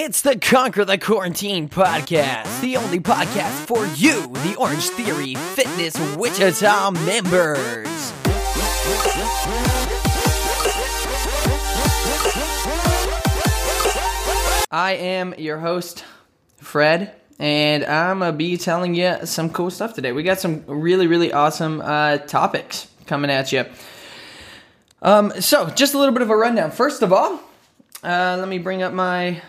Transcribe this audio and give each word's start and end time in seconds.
It's 0.00 0.20
the 0.20 0.38
Conquer 0.38 0.84
the 0.84 0.96
Quarantine 0.96 1.68
podcast, 1.68 2.60
the 2.60 2.76
only 2.76 3.00
podcast 3.00 3.66
for 3.66 3.84
you, 3.96 4.28
the 4.44 4.54
Orange 4.56 4.90
Theory 4.90 5.34
Fitness 5.34 5.98
Wichita 6.16 6.92
members. 6.92 7.88
I 14.70 14.92
am 15.00 15.34
your 15.36 15.58
host, 15.58 16.04
Fred, 16.58 17.12
and 17.40 17.84
I'm 17.84 18.20
gonna 18.20 18.30
be 18.30 18.56
telling 18.56 18.94
you 18.94 19.26
some 19.26 19.50
cool 19.50 19.72
stuff 19.72 19.94
today. 19.94 20.12
We 20.12 20.22
got 20.22 20.38
some 20.38 20.62
really, 20.68 21.08
really 21.08 21.32
awesome 21.32 21.80
uh, 21.80 22.18
topics 22.18 22.86
coming 23.06 23.32
at 23.32 23.50
you. 23.50 23.64
Um, 25.02 25.32
so, 25.40 25.68
just 25.70 25.94
a 25.94 25.98
little 25.98 26.14
bit 26.14 26.22
of 26.22 26.30
a 26.30 26.36
rundown. 26.36 26.70
First 26.70 27.02
of 27.02 27.12
all, 27.12 27.40
uh, 28.04 28.36
let 28.38 28.46
me 28.46 28.58
bring 28.58 28.84
up 28.84 28.92
my 28.92 29.42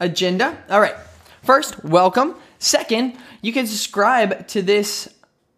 agenda. 0.00 0.56
All 0.70 0.80
right. 0.80 0.96
First, 1.42 1.84
welcome. 1.84 2.34
Second, 2.58 3.16
you 3.42 3.52
can 3.52 3.66
subscribe 3.66 4.48
to 4.48 4.62
this. 4.62 5.08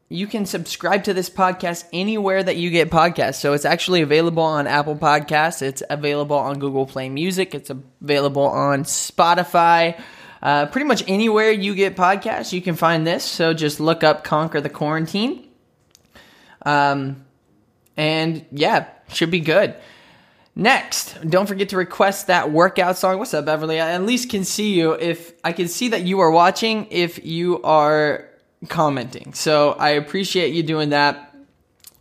You 0.09 0.27
can 0.27 0.45
subscribe 0.45 1.05
to 1.05 1.15
this 1.15 1.31
podcast 1.31 1.85
anywhere 1.93 2.43
that 2.43 2.57
you 2.57 2.71
get 2.71 2.91
podcasts. 2.91 3.37
So 3.37 3.53
it's 3.53 3.65
actually 3.65 4.03
available 4.03 4.43
on 4.43 4.67
Apple 4.67 4.97
Podcasts. 4.97 5.63
It's 5.63 5.83
available 5.89 6.37
on 6.37 6.59
Google 6.59 6.85
Play 6.85 7.09
Music. 7.09 7.55
It's 7.55 7.71
available 7.71 8.43
on 8.43 8.85
Spotify. 8.85 10.01
Uh, 10.43 10.67
pretty 10.67 10.87
much 10.87 11.05
anywhere 11.07 11.51
you 11.51 11.75
get 11.75 11.97
podcasts, 11.97 12.53
you 12.53 12.63
can 12.63 12.75
find 12.75 13.07
this. 13.07 13.25
So 13.25 13.53
just 13.53 13.79
look 13.79 14.03
up 14.03 14.25
"Conquer 14.25 14.61
the 14.61 14.71
Quarantine." 14.71 15.47
Um, 16.65 17.25
and 17.97 18.45
yeah, 18.51 18.89
should 19.09 19.31
be 19.31 19.41
good. 19.41 19.75
Next, 20.57 21.17
don't 21.29 21.47
forget 21.47 21.69
to 21.71 21.77
request 21.77 22.27
that 22.27 22.51
workout 22.51 22.99
song. 22.99 23.19
What's 23.19 23.33
up, 23.35 23.47
Beverly? 23.47 23.81
I 23.81 23.93
at 23.93 24.03
least 24.03 24.31
can 24.31 24.45
see 24.45 24.75
you 24.75 24.93
if 24.93 25.33
I 25.45 25.53
can 25.53 25.69
see 25.69 25.89
that 25.89 26.03
you 26.03 26.21
are 26.21 26.31
watching 26.31 26.89
if 26.91 27.25
you 27.25 27.63
are 27.63 28.29
commenting. 28.69 29.33
So 29.33 29.73
I 29.73 29.91
appreciate 29.91 30.53
you 30.53 30.63
doing 30.63 30.91
that. 30.91 31.35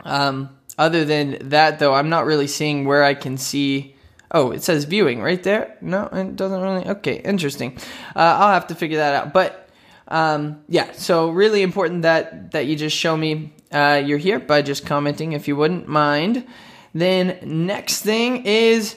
Um, 0.02 0.50
other 0.78 1.06
than 1.06 1.50
that, 1.50 1.80
though, 1.80 1.94
I'm 1.94 2.10
not 2.10 2.26
really 2.26 2.48
seeing 2.48 2.86
where 2.86 3.04
I 3.04 3.14
can 3.14 3.38
see. 3.38 3.96
Oh, 4.32 4.52
it 4.52 4.64
says 4.64 4.86
viewing 4.86 5.22
right 5.22 5.42
there. 5.44 5.78
No, 5.82 6.08
it 6.12 6.36
doesn't 6.36 6.62
really. 6.62 6.88
Okay, 6.88 7.22
interesting. 7.22 7.78
Uh, 8.16 8.38
I'll 8.40 8.54
have 8.54 8.68
to 8.68 8.76
figure 8.76 8.98
that 8.98 9.14
out. 9.14 9.34
But 9.34 9.70
um, 10.08 10.64
yeah, 10.68 10.92
so 10.94 11.30
really 11.30 11.62
important 11.62 12.02
that 12.02 12.52
that 12.52 12.66
you 12.66 12.76
just 12.76 12.96
show 12.96 13.16
me 13.16 13.54
uh, 13.72 14.02
you're 14.04 14.18
here 14.18 14.40
by 14.40 14.62
just 14.62 14.86
commenting 14.86 15.34
if 15.34 15.48
you 15.48 15.56
wouldn't 15.56 15.88
mind. 15.88 16.48
Then 16.94 17.40
next 17.44 18.02
thing 18.02 18.46
is, 18.46 18.96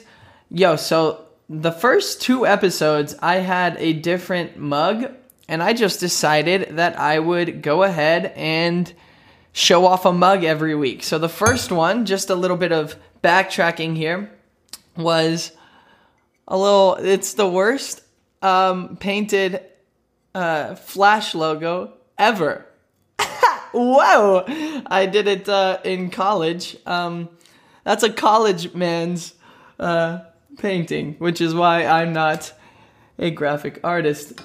yo, 0.49 0.75
so 0.75 1.25
the 1.49 1.71
first 1.71 2.21
two 2.21 2.45
episodes 2.45 3.15
I 3.19 3.35
had 3.37 3.77
a 3.79 3.93
different 3.93 4.57
mug, 4.57 5.11
and 5.47 5.61
I 5.61 5.73
just 5.73 5.99
decided 5.99 6.77
that 6.77 6.97
I 6.97 7.19
would 7.19 7.61
go 7.61 7.83
ahead 7.83 8.33
and 8.35 8.91
show 9.51 9.85
off 9.85 10.05
a 10.05 10.13
mug 10.13 10.43
every 10.43 10.75
week. 10.75 11.03
So 11.03 11.19
the 11.19 11.29
first 11.29 11.71
one, 11.71 12.05
just 12.05 12.29
a 12.29 12.35
little 12.35 12.57
bit 12.57 12.71
of 12.71 12.95
backtracking 13.23 13.95
here, 13.95 14.31
was 14.97 15.51
a 16.47 16.57
little. 16.57 16.95
It's 16.95 17.33
the 17.33 17.47
worst 17.47 18.01
um, 18.41 18.97
painted 18.97 19.61
uh, 20.33 20.75
flash 20.75 21.35
logo 21.35 21.93
ever. 22.17 22.65
Whoa! 23.71 24.43
I 24.87 25.05
did 25.05 25.27
it 25.27 25.47
uh, 25.47 25.79
in 25.83 26.09
college. 26.09 26.77
Um, 26.85 27.29
that's 27.83 28.03
a 28.03 28.11
college 28.11 28.73
man's 28.73 29.33
uh, 29.79 30.19
painting, 30.57 31.15
which 31.19 31.41
is 31.41 31.53
why 31.53 31.85
I'm 31.85 32.13
not 32.13 32.53
a 33.19 33.31
graphic 33.31 33.79
artist. 33.83 34.41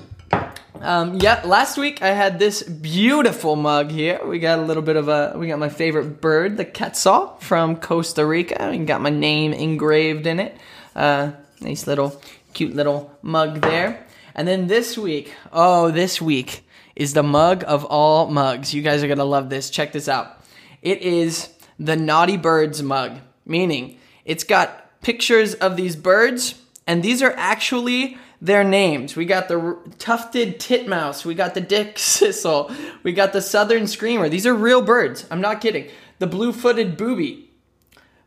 Um, 0.80 1.17
yeah, 1.17 1.42
last 1.45 1.77
week 1.77 2.03
I 2.03 2.08
had 2.08 2.39
this 2.39 2.62
beautiful 2.62 3.56
mug 3.56 3.91
here. 3.91 4.25
We 4.25 4.39
got 4.39 4.61
a 4.61 4.62
little 4.62 4.83
bit 4.83 4.97
of 4.97 5.08
a, 5.08 5.34
we 5.36 5.48
got 5.48 5.58
my 5.58 5.68
favorite 5.68 6.20
bird, 6.20 6.57
the 6.57 6.64
quetzal 6.64 7.36
from 7.40 7.77
Costa 7.77 8.24
Rica, 8.24 8.62
and 8.62 8.86
got 8.86 9.01
my 9.01 9.11
name 9.11 9.52
engraved 9.52 10.27
in 10.27 10.39
it. 10.39 10.57
Uh, 10.95 11.33
nice 11.61 11.86
little, 11.86 12.20
cute 12.55 12.74
little 12.74 13.17
mug 13.23 13.61
there. 13.61 14.07
And 14.35 14.46
then 14.46 14.68
this 14.68 14.96
week, 14.96 15.35
oh, 15.52 15.91
this 15.91 16.23
week 16.23 16.64
is 16.95 17.12
the 17.12 17.24
mug 17.24 17.64
of 17.67 17.85
all 17.85 18.29
mugs. 18.29 18.73
You 18.73 18.83
guys 18.83 19.02
are 19.02 19.08
gonna 19.08 19.24
love 19.24 19.51
this. 19.51 19.70
Check 19.70 19.91
this 19.92 20.08
out. 20.08 20.41
It 20.80 21.02
is 21.02 21.48
the 21.80 21.96
Naughty 21.96 22.36
Birds 22.36 22.83
mug, 22.85 23.18
meaning 23.48 23.98
it's 24.25 24.45
got 24.45 25.01
pictures 25.01 25.55
of 25.55 25.77
these 25.77 25.97
birds, 25.97 26.55
and 26.86 27.03
these 27.03 27.23
are 27.23 27.35
actually 27.36 28.19
their 28.41 28.63
names. 28.63 29.17
We 29.17 29.25
got 29.25 29.48
the 29.48 29.79
tufted 29.98 30.61
titmouse, 30.61 31.25
we 31.25 31.35
got 31.35 31.55
the 31.55 31.61
dick 31.61 31.98
sissel, 31.98 32.70
we 33.03 33.13
got 33.13 33.33
the 33.33 33.42
southern 33.42 33.86
screamer. 33.86 34.29
These 34.29 34.47
are 34.47 34.55
real 34.55 34.83
birds. 34.83 35.27
I'm 35.31 35.41
not 35.41 35.61
kidding. 35.61 35.89
The 36.19 36.27
blue 36.27 36.53
footed 36.53 36.97
booby, 36.97 37.51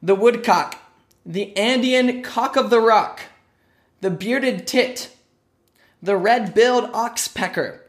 the 0.01 0.15
woodcock, 0.15 0.77
the 1.25 1.55
Andean 1.55 2.23
cock 2.23 2.55
of 2.55 2.69
the 2.69 2.79
rock, 2.79 3.21
the 4.01 4.09
bearded 4.09 4.65
tit, 4.65 5.15
the 6.01 6.17
red 6.17 6.53
billed 6.53 6.91
oxpecker, 6.93 7.79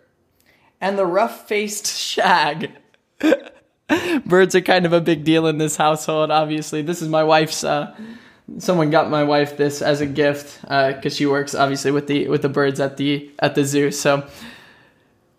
and 0.81 0.99
the 0.99 1.06
rough 1.06 1.49
faced 1.49 1.87
shag. 1.99 2.72
Birds 4.26 4.54
are 4.54 4.60
kind 4.60 4.86
of 4.86 4.92
a 4.92 5.00
big 5.00 5.25
deal 5.25 5.47
in 5.47 5.58
this 5.58 5.76
household, 5.76 6.30
obviously. 6.30 6.82
This 6.82 7.03
is 7.03 7.08
my 7.08 7.25
wife's. 7.25 7.64
Uh, 7.64 7.94
someone 8.58 8.91
got 8.91 9.10
my 9.10 9.25
wife 9.25 9.56
this 9.56 9.82
as 9.82 10.00
a 10.00 10.06
gift 10.06 10.60
because 10.62 11.06
uh, 11.06 11.10
she 11.10 11.26
works 11.26 11.54
obviously 11.54 11.91
with 11.91 12.06
the 12.06 12.28
with 12.28 12.42
the 12.42 12.48
birds 12.48 12.81
at 12.81 12.97
the 12.97 13.31
at 13.38 13.54
the 13.54 13.64
zoo. 13.64 13.91
So 13.91 14.28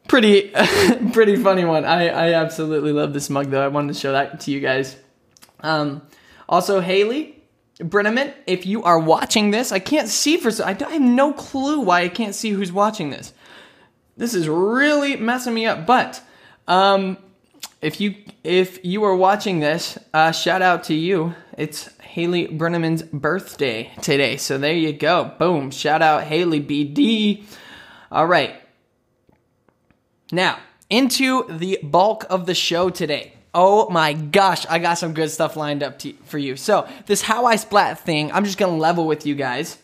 pretty 0.07 0.51
pretty 1.11 1.35
funny 1.35 1.65
one. 1.65 1.85
I 1.85 2.07
I 2.07 2.33
absolutely 2.33 2.91
love 2.91 3.13
this 3.13 3.29
mug 3.29 3.49
though. 3.49 3.63
I 3.63 3.67
wanted 3.67 3.93
to 3.93 3.99
show 3.99 4.11
that 4.13 4.39
to 4.41 4.51
you 4.51 4.59
guys. 4.59 4.95
Um, 5.59 6.01
also, 6.49 6.81
Haley 6.81 7.41
Brenneman, 7.79 8.33
if 8.45 8.65
you 8.65 8.83
are 8.83 8.99
watching 8.99 9.51
this, 9.51 9.71
I 9.71 9.79
can't 9.79 10.07
see 10.07 10.37
for 10.37 10.51
so 10.51 10.63
I 10.65 10.73
have 10.73 11.01
no 11.01 11.33
clue 11.33 11.79
why 11.79 12.01
I 12.01 12.09
can't 12.09 12.35
see 12.35 12.51
who's 12.51 12.71
watching 12.71 13.09
this. 13.09 13.33
This 14.15 14.33
is 14.33 14.47
really 14.47 15.15
messing 15.15 15.53
me 15.53 15.65
up. 15.65 15.85
But 15.85 16.21
um, 16.67 17.17
if 17.83 17.99
you 17.99 18.15
if 18.43 18.83
you 18.83 19.03
are 19.03 19.15
watching 19.15 19.59
this, 19.59 19.97
uh, 20.13 20.31
shout 20.31 20.61
out 20.61 20.85
to 20.85 20.93
you. 20.93 21.35
It's 21.57 21.89
Haley 22.01 22.47
Brenneman's 22.47 23.03
birthday 23.03 23.91
today. 24.01 24.37
So 24.37 24.57
there 24.57 24.73
you 24.73 24.93
go. 24.93 25.33
Boom. 25.37 25.69
Shout 25.69 26.01
out 26.01 26.23
Haley 26.23 26.61
BD. 26.61 27.43
All 28.11 28.25
right. 28.25 28.55
Now, 30.31 30.59
into 30.89 31.45
the 31.49 31.79
bulk 31.83 32.25
of 32.29 32.45
the 32.45 32.55
show 32.55 32.89
today. 32.89 33.33
Oh 33.53 33.89
my 33.89 34.13
gosh, 34.13 34.65
I 34.67 34.79
got 34.79 34.95
some 34.95 35.13
good 35.13 35.29
stuff 35.29 35.55
lined 35.55 35.83
up 35.83 35.99
to, 35.99 36.13
for 36.23 36.39
you. 36.39 36.55
So, 36.55 36.87
this 37.05 37.21
How 37.21 37.45
I 37.45 37.57
Splat 37.57 37.99
thing, 37.99 38.31
I'm 38.31 38.45
just 38.45 38.57
gonna 38.57 38.77
level 38.77 39.05
with 39.05 39.27
you 39.27 39.35
guys. 39.35 39.77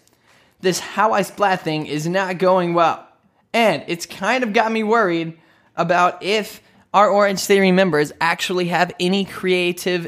This 0.61 0.79
How 0.79 1.11
I 1.11 1.21
Splat 1.21 1.61
thing 1.61 1.85
is 1.85 2.07
not 2.07 2.39
going 2.39 2.73
well. 2.73 3.05
And 3.53 3.83
it's 3.87 4.05
kind 4.05 4.43
of 4.43 4.53
got 4.53 4.71
me 4.71 4.83
worried 4.83 5.37
about 5.75 6.23
if 6.23 6.61
our 6.93 7.09
Orange 7.09 7.41
Theory 7.41 7.71
members 7.71 8.11
actually 8.19 8.67
have 8.67 8.91
any 8.99 9.25
creative 9.25 10.07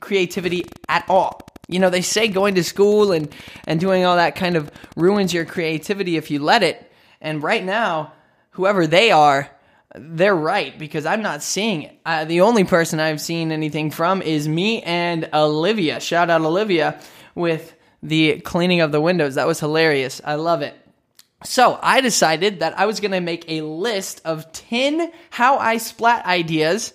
creativity 0.00 0.64
at 0.88 1.04
all. 1.08 1.40
You 1.68 1.78
know, 1.78 1.90
they 1.90 2.02
say 2.02 2.28
going 2.28 2.56
to 2.56 2.64
school 2.64 3.12
and, 3.12 3.32
and 3.66 3.78
doing 3.78 4.04
all 4.04 4.16
that 4.16 4.34
kind 4.34 4.56
of 4.56 4.70
ruins 4.96 5.32
your 5.32 5.44
creativity 5.44 6.16
if 6.16 6.30
you 6.30 6.40
let 6.40 6.62
it. 6.62 6.90
And 7.20 7.42
right 7.42 7.64
now, 7.64 8.12
whoever 8.50 8.86
they 8.86 9.12
are, 9.12 9.48
they're 9.94 10.34
right 10.34 10.76
because 10.78 11.06
I'm 11.06 11.22
not 11.22 11.42
seeing 11.42 11.82
it. 11.82 11.98
Uh, 12.04 12.24
the 12.24 12.40
only 12.40 12.64
person 12.64 12.98
I've 12.98 13.20
seen 13.20 13.52
anything 13.52 13.90
from 13.90 14.22
is 14.22 14.48
me 14.48 14.82
and 14.82 15.28
Olivia. 15.32 16.00
Shout 16.00 16.30
out 16.30 16.42
Olivia 16.42 17.00
with 17.34 17.74
the 18.02 18.40
cleaning 18.40 18.80
of 18.80 18.92
the 18.92 19.00
windows. 19.00 19.34
That 19.36 19.46
was 19.46 19.60
hilarious. 19.60 20.20
I 20.24 20.36
love 20.36 20.62
it. 20.62 20.74
So 21.42 21.78
I 21.82 22.00
decided 22.00 22.60
that 22.60 22.78
I 22.78 22.86
was 22.86 23.00
going 23.00 23.12
to 23.12 23.20
make 23.20 23.44
a 23.48 23.62
list 23.62 24.20
of 24.24 24.52
10 24.52 25.10
how 25.30 25.56
I 25.56 25.78
splat 25.78 26.26
ideas 26.26 26.92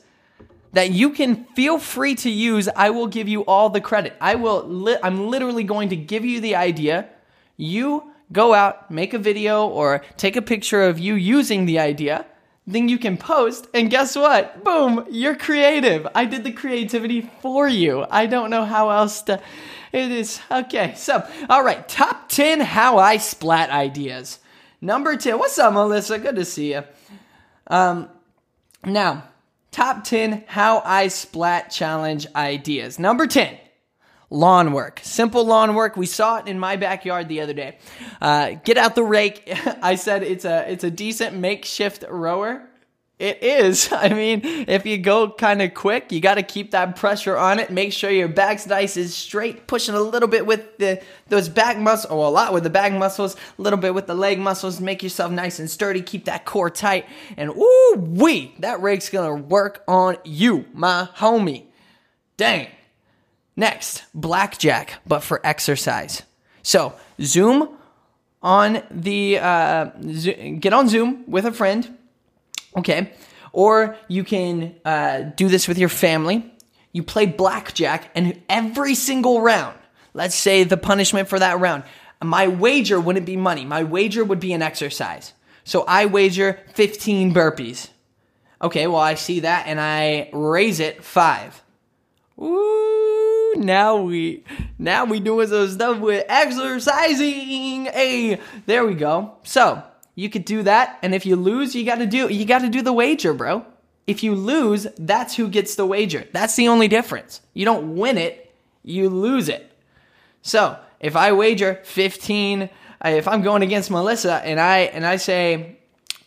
that 0.74 0.92
you 0.92 1.12
can 1.12 1.46
feel 1.56 1.80
free 1.80 2.16
to 2.16 2.30
use. 2.30 2.68
I 2.75 2.90
will 2.92 3.08
give 3.08 3.28
you 3.28 3.46
all 3.46 3.69
the 3.69 3.81
credit. 3.81 4.14
I 4.22 4.36
will 4.36 4.64
li- 4.64 4.98
I'm 5.02 5.28
literally 5.30 5.64
going 5.64 5.90
to 5.90 5.96
give 5.96 6.25
you 6.25 6.42
the 6.42 6.56
idea. 6.56 7.08
You 7.58 8.12
go 8.31 8.54
out, 8.54 8.92
make 8.92 9.14
a 9.14 9.19
video 9.19 9.68
or 9.68 10.04
take 10.18 10.36
a 10.36 10.42
picture 10.42 10.84
of 10.84 11.00
you 11.00 11.16
using 11.16 11.66
the 11.66 11.80
idea. 11.80 12.25
Then 12.68 12.90
you 12.90 12.98
can 12.98 13.16
post, 13.16 13.68
and 13.75 13.92
guess 13.92 14.16
what? 14.16 14.64
Boom, 14.64 15.06
you're 15.12 15.36
creative. 15.36 16.08
I 16.16 16.25
did 16.25 16.44
the 16.44 16.52
creativity 16.52 17.30
for 17.42 17.68
you. 17.68 18.06
I 18.10 18.25
don't 18.25 18.50
know 18.50 18.66
how 18.66 18.90
else 18.90 19.22
to. 19.24 19.40
It 19.94 20.12
is 20.12 20.42
okay. 20.52 20.94
So, 20.98 21.25
all 21.48 21.64
right, 21.64 21.88
top 21.88 22.28
10 22.28 22.60
how 22.60 22.98
I 22.98 23.18
splat 23.18 23.69
ideas. 23.69 24.40
Number 24.81 25.16
10. 25.16 25.39
What's 25.39 25.57
up, 25.57 25.74
Melissa? 25.74 26.19
Good 26.19 26.36
to 26.36 26.45
see 26.45 26.74
you. 26.74 26.83
Um, 27.68 28.10
now, 28.86 29.24
top 29.72 30.04
10 30.04 30.44
how 30.48 30.81
I 30.86 31.07
splat 31.07 31.72
challenge 31.72 32.27
ideas. 32.36 33.00
Number 33.00 33.25
10. 33.27 33.57
lawn 34.30 34.74
work. 34.74 35.00
Simple 35.04 35.45
lawn 35.45 35.75
work. 35.75 35.95
We 35.98 36.06
saw 36.06 36.38
it 36.38 36.48
in 36.48 36.60
my 36.60 36.75
backyard 36.75 37.27
the 37.30 37.42
other 37.42 37.54
day. 37.54 37.77
Uh, 38.22 38.51
get 38.63 38.77
out 38.77 38.95
the 38.95 39.04
rake. 39.04 39.44
I 39.81 39.95
said 39.95 40.24
it's 40.24 40.45
a 40.45 40.69
it's 40.72 40.83
a 40.83 40.92
decent 40.92 41.36
makeshift 41.36 42.04
rower. 42.10 42.68
It 43.18 43.42
is. 43.42 43.90
I 43.92 44.10
mean, 44.10 44.42
if 44.44 44.86
you 44.86 44.98
go 44.98 45.30
kind 45.30 45.62
of 45.62 45.74
quick, 45.74 46.12
you 46.12 46.20
got 46.20 46.36
to 46.36 46.44
keep 46.44 46.72
that 46.72 46.96
pressure 46.96 47.38
on 47.38 47.60
it. 47.60 47.70
Make 47.70 47.94
sure 47.94 48.10
your 48.10 48.28
back's 48.28 48.68
nice 48.68 48.98
is 48.98 49.16
straight, 49.16 49.68
pushing 49.68 49.96
a 49.96 50.02
little 50.02 50.28
bit 50.28 50.46
with 50.46 50.78
the 50.78 51.02
those 51.28 51.50
back 51.50 51.78
muscles, 51.78 52.12
or 52.12 52.26
a 52.26 52.30
lot 52.30 52.54
with 52.54 52.64
the 52.64 52.70
back 52.70 52.92
muscles, 52.94 53.36
a 53.58 53.62
little 53.62 53.80
bit 53.80 53.94
with 53.94 54.08
the 54.08 54.16
leg 54.16 54.40
muscles. 54.40 54.82
Make 54.82 55.02
yourself 55.02 55.32
nice 55.32 55.60
and 55.60 55.70
sturdy. 55.70 56.02
Keep 56.02 56.26
that 56.26 56.46
core 56.46 56.70
tight, 56.70 57.06
and 57.38 57.50
ooh 57.52 57.96
wee, 57.98 58.54
that 58.60 58.82
rake's 58.82 59.10
gonna 59.10 59.36
work 59.36 59.84
on 59.88 60.18
you, 60.24 60.66
my 60.74 61.08
homie. 61.18 61.66
Dang. 62.38 62.68
Next, 63.58 64.04
blackjack, 64.14 65.00
but 65.08 65.22
for 65.22 65.40
exercise. 65.46 66.24
So 66.62 66.94
Zoom 67.22 67.70
on 68.44 68.84
the 68.92 69.40
uh, 69.40 69.86
get 70.60 70.74
on 70.74 70.90
Zoom 70.90 71.24
with 71.26 71.46
a 71.46 71.54
friend 71.54 71.98
Okay. 72.75 73.13
Or 73.54 73.95
you 74.07 74.24
can 74.24 74.75
uh, 74.83 75.22
do 75.22 75.48
this 75.48 75.68
with 75.68 75.77
your 75.77 75.89
family. 75.89 76.51
You 76.92 77.04
play 77.04 77.25
blackjack, 77.25 78.10
and 78.16 78.42
every 78.48 78.95
single 78.95 79.42
round, 79.42 79.77
let's 80.13 80.36
say 80.36 80.63
the 80.63 80.77
punishment 80.77 81.27
for 81.27 81.39
that 81.39 81.60
round, 81.60 81.83
my 82.24 82.48
wager 82.48 83.00
wouldn't 83.00 83.25
be 83.25 83.38
money. 83.38 83.66
My 83.66 83.83
wager 83.83 84.24
would 84.24 84.39
be 84.39 84.54
an 84.54 84.62
exercise. 84.62 85.33
So 85.63 85.83
I 85.88 86.06
wager 86.06 86.60
15 86.74 87.33
burpees. 87.33 87.89
Okay, 88.62 88.88
well, 88.88 89.01
I 89.01 89.16
see 89.16 89.42
that 89.42 89.68
and 89.68 89.80
I 89.80 90.30
raise 90.31 90.80
it 90.80 91.04
five. 91.04 91.62
Ooh, 92.39 93.54
now 93.57 93.98
we 93.98 94.44
now 94.78 95.06
we 95.06 95.19
doing 95.19 95.48
some 95.48 95.69
stuff 95.69 96.00
with 96.00 96.25
exercising. 96.28 97.86
Hey, 97.86 98.39
there 98.66 98.86
we 98.86 98.94
go. 98.95 99.38
So 99.44 99.83
you 100.16 100.30
could 100.30 100.46
do 100.46 100.64
that, 100.64 100.98
and 101.02 101.14
if 101.14 101.26
you 101.26 101.36
lose, 101.36 101.76
you 101.76 101.86
got 101.86 101.98
to 101.98 102.06
do 102.06 102.30
you 102.30 102.46
got 102.46 102.60
to 102.60 102.70
do 102.70 102.82
the 102.82 102.94
wager, 102.94 103.34
bro. 103.34 103.66
If 104.08 104.24
you 104.24 104.34
lose, 104.34 104.88
that's 104.98 105.36
who 105.36 105.50
gets 105.50 105.76
the 105.76 105.86
wager. 105.86 106.28
That's 106.32 106.56
the 106.56 106.70
only 106.70 106.88
difference. 106.88 107.42
You 107.54 107.66
don't 107.66 107.96
win 107.96 108.18
it, 108.18 108.54
you 108.84 109.10
lose 109.10 109.50
it. 109.50 109.72
So, 110.42 110.78
if 111.00 111.16
I 111.16 111.34
wager 111.34 111.82
15, 111.84 112.64
uh, 112.64 112.68
if 113.10 113.28
I'm 113.28 113.42
going 113.42 113.62
against 113.62 113.92
Melissa 113.92 114.36
and 114.46 114.60
I 114.60 114.80
and 114.80 115.06
I 115.06 115.18
say, 115.18 115.80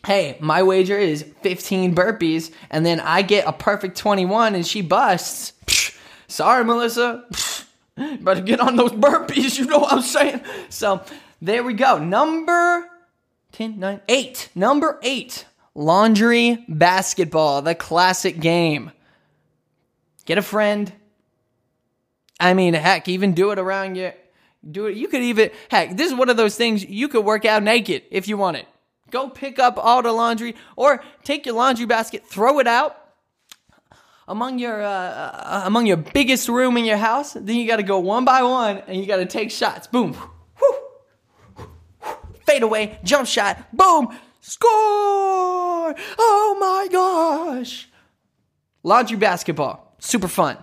"Hey, 0.05 0.37
my 0.41 0.63
wager 0.63 0.99
is 0.99 1.25
15 1.43 1.95
burpees," 1.95 2.53
and 2.71 2.85
then 2.85 3.01
I 3.01 3.23
get 3.23 3.47
a 3.47 3.53
perfect 3.53 3.97
21 3.97 4.55
and 4.55 4.67
she 4.67 4.83
busts, 4.83 5.55
sorry, 6.27 6.65
Melissa. 6.65 7.25
Better 8.21 8.43
get 8.43 8.61
on 8.61 8.77
those 8.77 8.93
burpees, 8.93 9.59
you 9.59 9.65
know 9.65 9.79
what 9.79 9.93
I'm 9.93 10.03
saying? 10.03 10.43
So, 10.69 11.03
there 11.41 11.63
we 11.63 11.73
go. 11.73 11.99
Number 11.99 12.89
10, 13.53 13.79
9, 13.79 14.01
8. 14.09 14.51
Number 14.55 14.99
8. 15.03 15.47
Laundry 15.75 16.65
basketball, 16.69 17.63
the 17.63 17.75
classic 17.75 18.41
game. 18.41 18.91
Get 20.25 20.39
a 20.39 20.43
friend. 20.43 20.93
I 22.41 22.55
mean, 22.55 22.75
heck, 22.75 23.09
even 23.09 23.33
do 23.33 23.51
it 23.51 23.59
around 23.59 23.97
you. 23.97 24.13
Do 24.69 24.87
it. 24.87 24.97
You 24.97 25.09
could 25.09 25.23
even, 25.23 25.51
heck, 25.71 25.97
this 25.97 26.11
is 26.11 26.19
one 26.19 26.29
of 26.29 26.37
those 26.37 26.57
things 26.57 26.85
you 26.85 27.09
could 27.09 27.25
work 27.25 27.45
out 27.45 27.63
naked 27.63 28.03
if 28.11 28.29
you 28.29 28.37
want 28.37 28.57
it. 28.57 28.67
Go 29.11 29.31
pick 29.31 29.59
up 29.59 29.79
all 29.79 30.03
the 30.03 30.13
laundry 30.13 30.55
or 30.77 31.03
take 31.25 31.47
your 31.47 31.55
laundry 31.55 31.87
basket, 31.87 32.27
throw 32.27 32.59
it 32.59 32.67
out 32.67 32.97
among 34.27 34.59
your 34.59 34.83
uh, 34.83 34.87
uh 34.87 35.63
among 35.65 35.87
your 35.87 35.97
biggest 35.97 36.49
room 36.49 36.77
in 36.77 36.85
your 36.85 36.99
house. 36.99 37.33
Then 37.33 37.57
you 37.57 37.67
got 37.67 37.77
to 37.77 37.83
go 37.83 37.99
one 38.01 38.27
by 38.27 38.43
one 38.43 38.83
and 38.87 39.01
you 39.01 39.07
got 39.07 39.17
to 39.17 39.27
take 39.27 39.51
shots. 39.51 39.87
Boom 39.87 40.15
fadeaway, 42.49 42.99
jump 43.05 43.27
shot, 43.27 43.59
boom, 43.73 44.09
score! 44.41 45.95
Oh 46.19 46.57
my 46.59 46.89
gosh! 46.91 47.89
Laundry 48.83 49.19
basketball, 49.19 49.95
super 49.99 50.29
fun. 50.29 50.57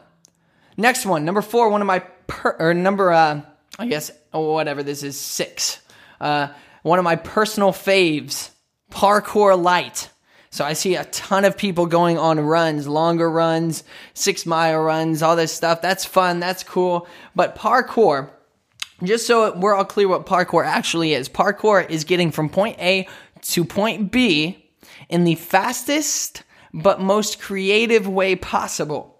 Next 0.77 1.05
one, 1.05 1.25
number 1.25 1.41
four, 1.41 1.69
one 1.69 1.81
of 1.81 1.87
my 1.87 1.99
per, 1.99 2.55
or 2.59 2.73
number 2.73 3.11
uh, 3.11 3.41
I 3.77 3.87
guess 3.87 4.11
whatever 4.31 4.83
this 4.83 5.03
is 5.03 5.19
six. 5.19 5.81
Uh, 6.19 6.47
one 6.81 6.99
of 6.99 7.05
my 7.05 7.15
personal 7.15 7.71
faves, 7.71 8.49
parkour 8.91 9.61
light. 9.61 10.09
So 10.49 10.63
I 10.63 10.73
see 10.73 10.95
a 10.95 11.03
ton 11.05 11.43
of 11.43 11.57
people 11.57 11.85
going 11.85 12.17
on 12.17 12.39
runs, 12.39 12.87
longer 12.87 13.29
runs, 13.29 13.83
six 14.13 14.45
mile 14.45 14.79
runs, 14.79 15.21
all 15.21 15.35
this 15.35 15.51
stuff. 15.51 15.81
That's 15.81 16.05
fun. 16.05 16.39
That's 16.39 16.63
cool. 16.63 17.07
But 17.35 17.57
parkour, 17.57 18.29
just 19.03 19.27
so 19.27 19.55
we're 19.57 19.75
all 19.75 19.85
clear 19.85 20.07
what 20.07 20.25
parkour 20.25 20.65
actually 20.65 21.13
is 21.13 21.27
parkour 21.27 21.89
is 21.89 22.03
getting 22.03 22.31
from 22.31 22.49
point 22.49 22.79
A 22.79 23.07
to 23.41 23.65
point 23.65 24.11
B 24.11 24.69
in 25.09 25.23
the 25.23 25.35
fastest 25.35 26.43
but 26.73 26.99
most 26.99 27.39
creative 27.39 28.07
way 28.07 28.35
possible. 28.35 29.17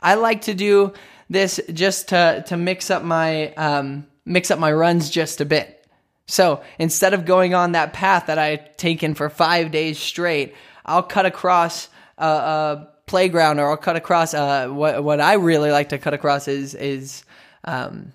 I 0.00 0.14
like 0.14 0.42
to 0.42 0.54
do 0.54 0.94
this 1.28 1.60
just 1.72 2.08
to, 2.08 2.44
to 2.46 2.56
mix 2.56 2.90
up 2.90 3.02
my 3.02 3.52
um, 3.54 4.06
mix 4.24 4.50
up 4.50 4.58
my 4.58 4.72
runs 4.72 5.10
just 5.10 5.40
a 5.40 5.44
bit. 5.44 5.86
So 6.26 6.62
instead 6.78 7.12
of 7.12 7.26
going 7.26 7.54
on 7.54 7.72
that 7.72 7.92
path 7.92 8.26
that 8.26 8.38
I've 8.38 8.76
taken 8.76 9.14
for 9.14 9.28
five 9.28 9.70
days 9.70 9.98
straight, 9.98 10.54
I'll 10.86 11.02
cut 11.02 11.26
across 11.26 11.88
a, 12.16 12.26
a 12.26 12.88
playground 13.06 13.58
or 13.58 13.70
I'll 13.70 13.76
cut 13.76 13.96
across 13.96 14.32
uh, 14.32 14.68
what 14.68 15.04
what 15.04 15.20
I 15.20 15.34
really 15.34 15.70
like 15.70 15.90
to 15.90 15.98
cut 15.98 16.14
across 16.14 16.48
is 16.48 16.74
is 16.74 17.24
um, 17.64 18.12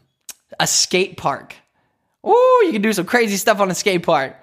a 0.60 0.68
skate 0.68 1.18
park. 1.18 1.56
Ooh, 2.26 2.62
you 2.66 2.72
can 2.72 2.82
do 2.82 2.94
some 2.94 3.06
crazy 3.06 3.38
stuff 3.38 3.60
on 3.60 3.72
a 3.72 3.76
skate 3.76 4.04
park. 4.04 4.36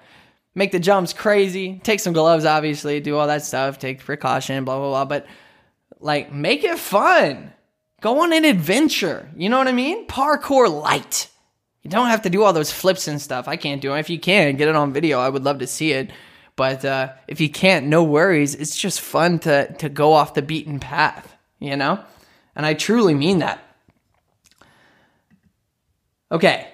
Make 0.55 0.71
the 0.71 0.79
jumps 0.79 1.13
crazy. 1.13 1.79
Take 1.83 1.99
some 1.99 2.13
gloves, 2.13 2.45
obviously. 2.45 2.99
Do 2.99 3.17
all 3.17 3.27
that 3.27 3.43
stuff. 3.43 3.77
Take 3.77 3.99
precaution, 3.99 4.65
blah, 4.65 4.77
blah, 4.77 4.89
blah. 4.89 5.05
But 5.05 5.27
like, 5.99 6.31
make 6.31 6.63
it 6.63 6.79
fun. 6.79 7.53
Go 8.01 8.21
on 8.21 8.33
an 8.33 8.45
adventure. 8.45 9.29
You 9.35 9.49
know 9.49 9.57
what 9.57 9.67
I 9.67 9.71
mean? 9.71 10.07
Parkour 10.07 10.69
light. 10.69 11.29
You 11.83 11.91
don't 11.91 12.07
have 12.07 12.23
to 12.23 12.29
do 12.29 12.43
all 12.43 12.53
those 12.53 12.71
flips 12.71 13.07
and 13.07 13.21
stuff. 13.21 13.47
I 13.47 13.55
can't 13.55 13.81
do 13.81 13.93
it. 13.93 13.99
If 13.99 14.09
you 14.09 14.19
can, 14.19 14.55
get 14.55 14.67
it 14.67 14.75
on 14.75 14.93
video. 14.93 15.19
I 15.19 15.29
would 15.29 15.43
love 15.43 15.59
to 15.59 15.67
see 15.67 15.91
it. 15.91 16.11
But 16.55 16.83
uh, 16.83 17.13
if 17.27 17.39
you 17.39 17.49
can't, 17.49 17.85
no 17.85 18.03
worries. 18.03 18.55
It's 18.55 18.75
just 18.75 18.99
fun 18.99 19.39
to 19.39 19.71
to 19.73 19.89
go 19.89 20.13
off 20.13 20.33
the 20.33 20.41
beaten 20.41 20.79
path, 20.79 21.35
you 21.59 21.75
know? 21.77 22.03
And 22.55 22.65
I 22.65 22.73
truly 22.73 23.13
mean 23.13 23.39
that. 23.39 23.63
Okay. 26.31 26.67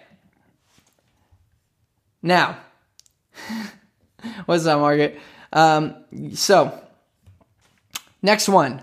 Now, 2.21 2.57
what's 4.45 4.65
up, 4.65 4.79
Margaret? 4.79 5.19
Um, 5.51 5.95
so, 6.33 6.81
next 8.21 8.49
one. 8.49 8.81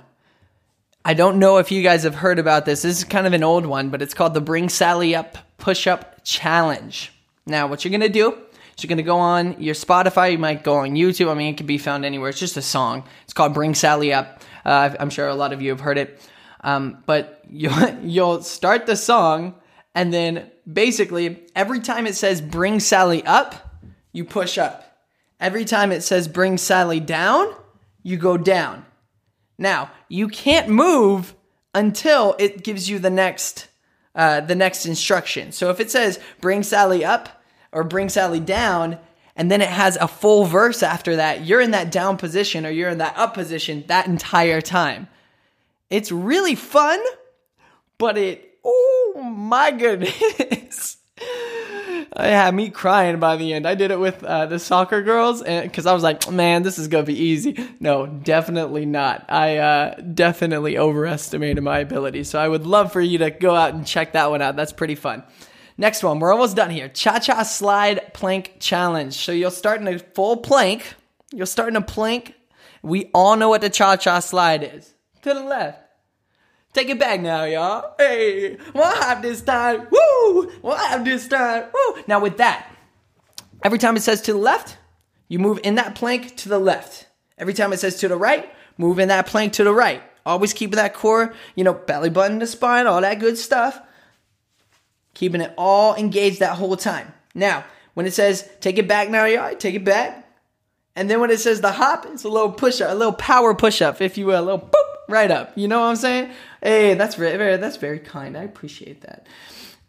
I 1.05 1.15
don't 1.15 1.39
know 1.39 1.57
if 1.57 1.73
you 1.73 1.83
guys 1.83 2.03
have 2.03 2.15
heard 2.15 2.39
about 2.39 2.67
this. 2.67 2.83
This 2.83 2.99
is 2.99 3.05
kind 3.05 3.27
of 3.27 3.33
an 3.33 3.43
old 3.43 3.65
one, 3.65 3.89
but 3.89 4.03
it's 4.03 4.13
called 4.15 4.35
the 4.35 4.41
Bring 4.41 4.69
Sally 4.69 5.15
Up 5.15 5.39
Push 5.57 5.87
Up 5.87 6.23
Challenge. 6.25 7.11
Now, 7.47 7.67
what 7.67 7.85
you're 7.85 7.91
going 7.91 8.03
to 8.03 8.09
do 8.09 8.33
is 8.33 8.85
you're 8.85 8.89
going 8.89 8.99
to 8.99 9.03
go 9.03 9.17
on 9.17 9.61
your 9.61 9.75
Spotify. 9.75 10.33
You 10.33 10.39
might 10.39 10.63
go 10.63 10.77
on 10.77 10.91
YouTube. 10.91 11.31
I 11.31 11.35
mean, 11.35 11.55
it 11.55 11.57
can 11.57 11.67
be 11.67 11.79
found 11.79 12.05
anywhere. 12.05 12.29
It's 12.29 12.39
just 12.39 12.59
a 12.59 12.63
song. 12.63 13.05
It's 13.25 13.33
called 13.33 13.55
Bring 13.55 13.75
Sally 13.75 14.13
Up. 14.13 14.43
Uh, 14.65 14.95
I'm 15.01 15.11
sure 15.11 15.27
a 15.27 15.35
lot 15.35 15.55
of 15.55 15.63
you 15.63 15.71
have 15.71 15.81
heard 15.81 15.97
it. 15.97 16.21
Um, 16.61 17.03
but 17.07 17.43
you'll, 17.51 17.89
you'll 18.05 18.43
start 18.43 18.87
the 18.87 18.95
song 18.95 19.55
and 19.95 20.13
then 20.13 20.51
basically, 20.71 21.47
every 21.57 21.81
time 21.81 22.07
it 22.07 22.15
says 22.15 22.41
bring 22.41 22.81
Sally 22.81 23.25
up, 23.25 23.79
you 24.13 24.25
push 24.25 24.59
up. 24.59 24.99
Every 25.41 25.65
time 25.65 25.91
it 25.91 26.03
says 26.03 26.29
bring 26.29 26.59
Sally 26.59 27.01
down, 27.01 27.55
you 28.03 28.17
go 28.17 28.37
down. 28.37 28.85
Now, 29.59 29.91
you 30.09 30.29
can't 30.29 30.69
move 30.69 31.35
until 31.75 32.37
it 32.39 32.63
gives 32.65 32.89
you 32.89 32.99
the 32.99 33.11
next 33.11 33.69
uh, 34.15 34.41
the 34.41 34.55
next 34.55 34.87
instruction. 34.87 35.53
So 35.53 35.71
if 35.71 35.81
it 35.81 35.91
says 35.91 36.19
bring 36.41 36.63
Sally 36.63 37.05
up 37.05 37.43
or 37.73 37.85
bring 37.85 38.09
Sally 38.09 38.41
down, 38.41 38.99
and 39.37 39.51
then 39.51 39.63
it 39.63 39.69
has 39.69 39.97
a 39.97 40.09
full 40.09 40.45
verse 40.45 40.83
after 40.83 41.17
that, 41.17 41.47
you're 41.47 41.61
in 41.61 41.71
that 41.71 41.93
down 41.93 42.17
position 42.17 42.67
or 42.67 42.71
you're 42.71 42.91
in 42.91 42.99
that 42.99 43.17
up 43.17 43.35
position 43.35 43.85
that 43.87 44.07
entire 44.07 44.61
time. 44.61 45.09
It's 45.89 46.13
really 46.13 46.55
fun, 46.55 47.01
but 47.99 48.19
it 48.19 48.59
my 49.17 49.71
goodness. 49.71 50.97
I 52.13 52.27
had 52.27 52.55
me 52.55 52.71
crying 52.71 53.21
by 53.21 53.37
the 53.37 53.53
end. 53.53 53.67
I 53.67 53.75
did 53.75 53.91
it 53.91 54.01
with 54.01 54.25
uh, 54.25 54.47
the 54.47 54.59
soccer 54.59 55.01
girls, 55.03 55.43
and 55.43 55.71
because 55.71 55.87
I 55.87 55.93
was 55.93 56.03
like, 56.03 56.31
man, 56.31 56.63
this 56.63 56.79
is 56.79 56.89
gonna 56.89 57.05
be 57.05 57.19
easy. 57.19 57.57
No, 57.79 58.07
definitely 58.07 58.85
not. 58.85 59.27
I 59.29 59.59
uh, 59.59 59.95
definitely 60.01 60.77
overestimated 60.77 61.63
my 61.63 61.79
ability. 61.79 62.25
So 62.25 62.41
I 62.41 62.49
would 62.49 62.67
love 62.67 62.93
for 62.93 63.01
you 63.01 63.19
to 63.19 63.31
go 63.31 63.55
out 63.55 63.75
and 63.75 63.87
check 63.87 64.13
that 64.13 64.31
one 64.31 64.43
out. 64.43 64.57
That's 64.57 64.73
pretty 64.73 64.97
fun. 64.97 65.23
Next 65.79 66.03
one, 66.03 66.19
we're 66.19 66.33
almost 66.33 66.57
done 66.57 66.71
here. 66.71 66.89
Cha 66.89 67.21
cha 67.21 67.43
slide 67.43 68.13
plank 68.13 68.57
challenge. 68.61 69.15
So 69.15 69.33
you'll 69.33 69.51
start 69.51 69.81
in 69.81 69.89
a 69.89 69.99
full 69.99 70.37
plank. 70.39 70.95
You'll 71.33 71.47
start 71.47 71.69
in 71.69 71.77
a 71.77 71.81
plank. 71.81 72.35
We 72.83 73.11
all 73.15 73.37
know 73.37 73.49
what 73.49 73.61
the 73.61 73.71
cha 73.71 73.97
cha 73.97 74.21
slide 74.21 74.63
is. 74.63 74.93
To 75.23 75.33
the 75.33 75.45
left, 75.45 75.79
Take 76.73 76.89
it 76.89 77.01
back 77.01 77.21
now, 77.21 77.45
y'all. 77.45 77.95
Hey, 77.99 78.57
we'll 78.75 78.85
have 78.85 79.23
this 79.23 79.43
time. 79.43 79.89
Woo! 79.91 80.53
We'll 80.63 80.77
have 80.77 81.05
this 81.05 81.27
time. 81.27 81.65
Woo! 81.75 82.03
Now, 82.07 82.21
with 82.21 82.37
that, 82.37 82.71
every 83.65 83.79
time 83.79 83.97
it 83.97 84.03
says 84.03 84.23
to 84.23 84.33
the 84.33 84.39
left, 84.39 84.79
you 85.29 85.39
move 85.39 85.59
in 85.65 85.75
that 85.77 85.97
plank 85.97 86.37
to 86.37 86.49
the 86.49 86.61
left. 86.61 87.09
Every 87.39 87.55
time 87.55 87.73
it 87.73 87.81
says 87.81 87.97
to 87.97 88.09
the 88.09 88.17
right, 88.17 88.53
move 88.79 88.99
in 88.99 89.09
that 89.09 89.27
plank 89.27 89.55
to 89.55 89.65
the 89.65 89.73
right. 89.73 90.03
Always 90.25 90.53
keeping 90.53 90.77
that 90.77 90.95
core, 90.95 91.35
you 91.57 91.65
know, 91.65 91.73
belly 91.73 92.11
button 92.11 92.39
to 92.41 92.47
spine, 92.47 92.87
all 92.87 93.01
that 93.01 93.19
good 93.19 93.37
stuff. 93.37 93.81
Keeping 95.15 95.41
it 95.41 95.53
all 95.59 95.97
engaged 95.97 96.39
that 96.41 96.57
whole 96.57 96.77
time. 96.77 97.13
Now, 97.35 97.65
when 97.95 98.07
it 98.07 98.13
says 98.13 98.49
take 98.61 98.79
it 98.79 98.87
back 98.87 99.09
now, 99.09 99.25
y'all, 99.25 99.57
take 99.57 99.75
it 99.75 99.85
back. 99.85 100.29
And 100.95 101.11
then 101.11 101.21
when 101.21 101.31
it 101.31 101.41
says 101.41 101.61
the 101.61 101.73
hop, 101.73 102.07
it's 102.07 102.25
a 102.25 102.29
little 102.29 102.53
push 102.53 102.81
up, 102.81 102.91
a 102.91 102.95
little 102.95 103.13
power 103.13 103.55
push 103.55 103.81
up, 103.83 104.01
if 104.01 104.19
you 104.19 104.27
will, 104.27 104.41
a 104.41 104.45
little 104.45 104.61
boop 104.61 104.91
right 105.09 105.31
up. 105.31 105.53
You 105.57 105.69
know 105.69 105.81
what 105.81 105.87
I'm 105.87 105.97
saying? 105.97 106.31
Hey, 106.63 106.95
that's 106.95 107.15
very, 107.15 107.57
that's 107.57 107.77
very 107.77 107.99
kind. 107.99 108.37
I 108.37 108.43
appreciate 108.43 109.03
that. 109.03 109.27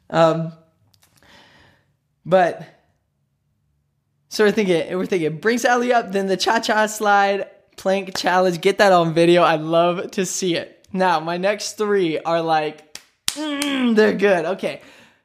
Um, 0.09 0.53
but 2.25 2.63
so 4.29 4.45
we're 4.45 4.51
thinking, 4.51 4.97
we're 4.97 5.05
thinking, 5.05 5.37
bring 5.39 5.57
Sally 5.57 5.91
up, 5.91 6.11
then 6.11 6.27
the 6.27 6.37
cha 6.37 6.59
cha 6.59 6.85
slide, 6.85 7.47
plank 7.75 8.15
challenge. 8.15 8.61
Get 8.61 8.77
that 8.77 8.91
on 8.91 9.13
video. 9.13 9.43
I'd 9.43 9.61
love 9.61 10.11
to 10.11 10.25
see 10.25 10.55
it. 10.55 10.87
Now, 10.93 11.19
my 11.19 11.37
next 11.37 11.73
three 11.73 12.19
are 12.19 12.41
like, 12.41 12.97
mm, 13.27 13.95
they're 13.95 14.13
good. 14.13 14.45
Okay. 14.45 14.81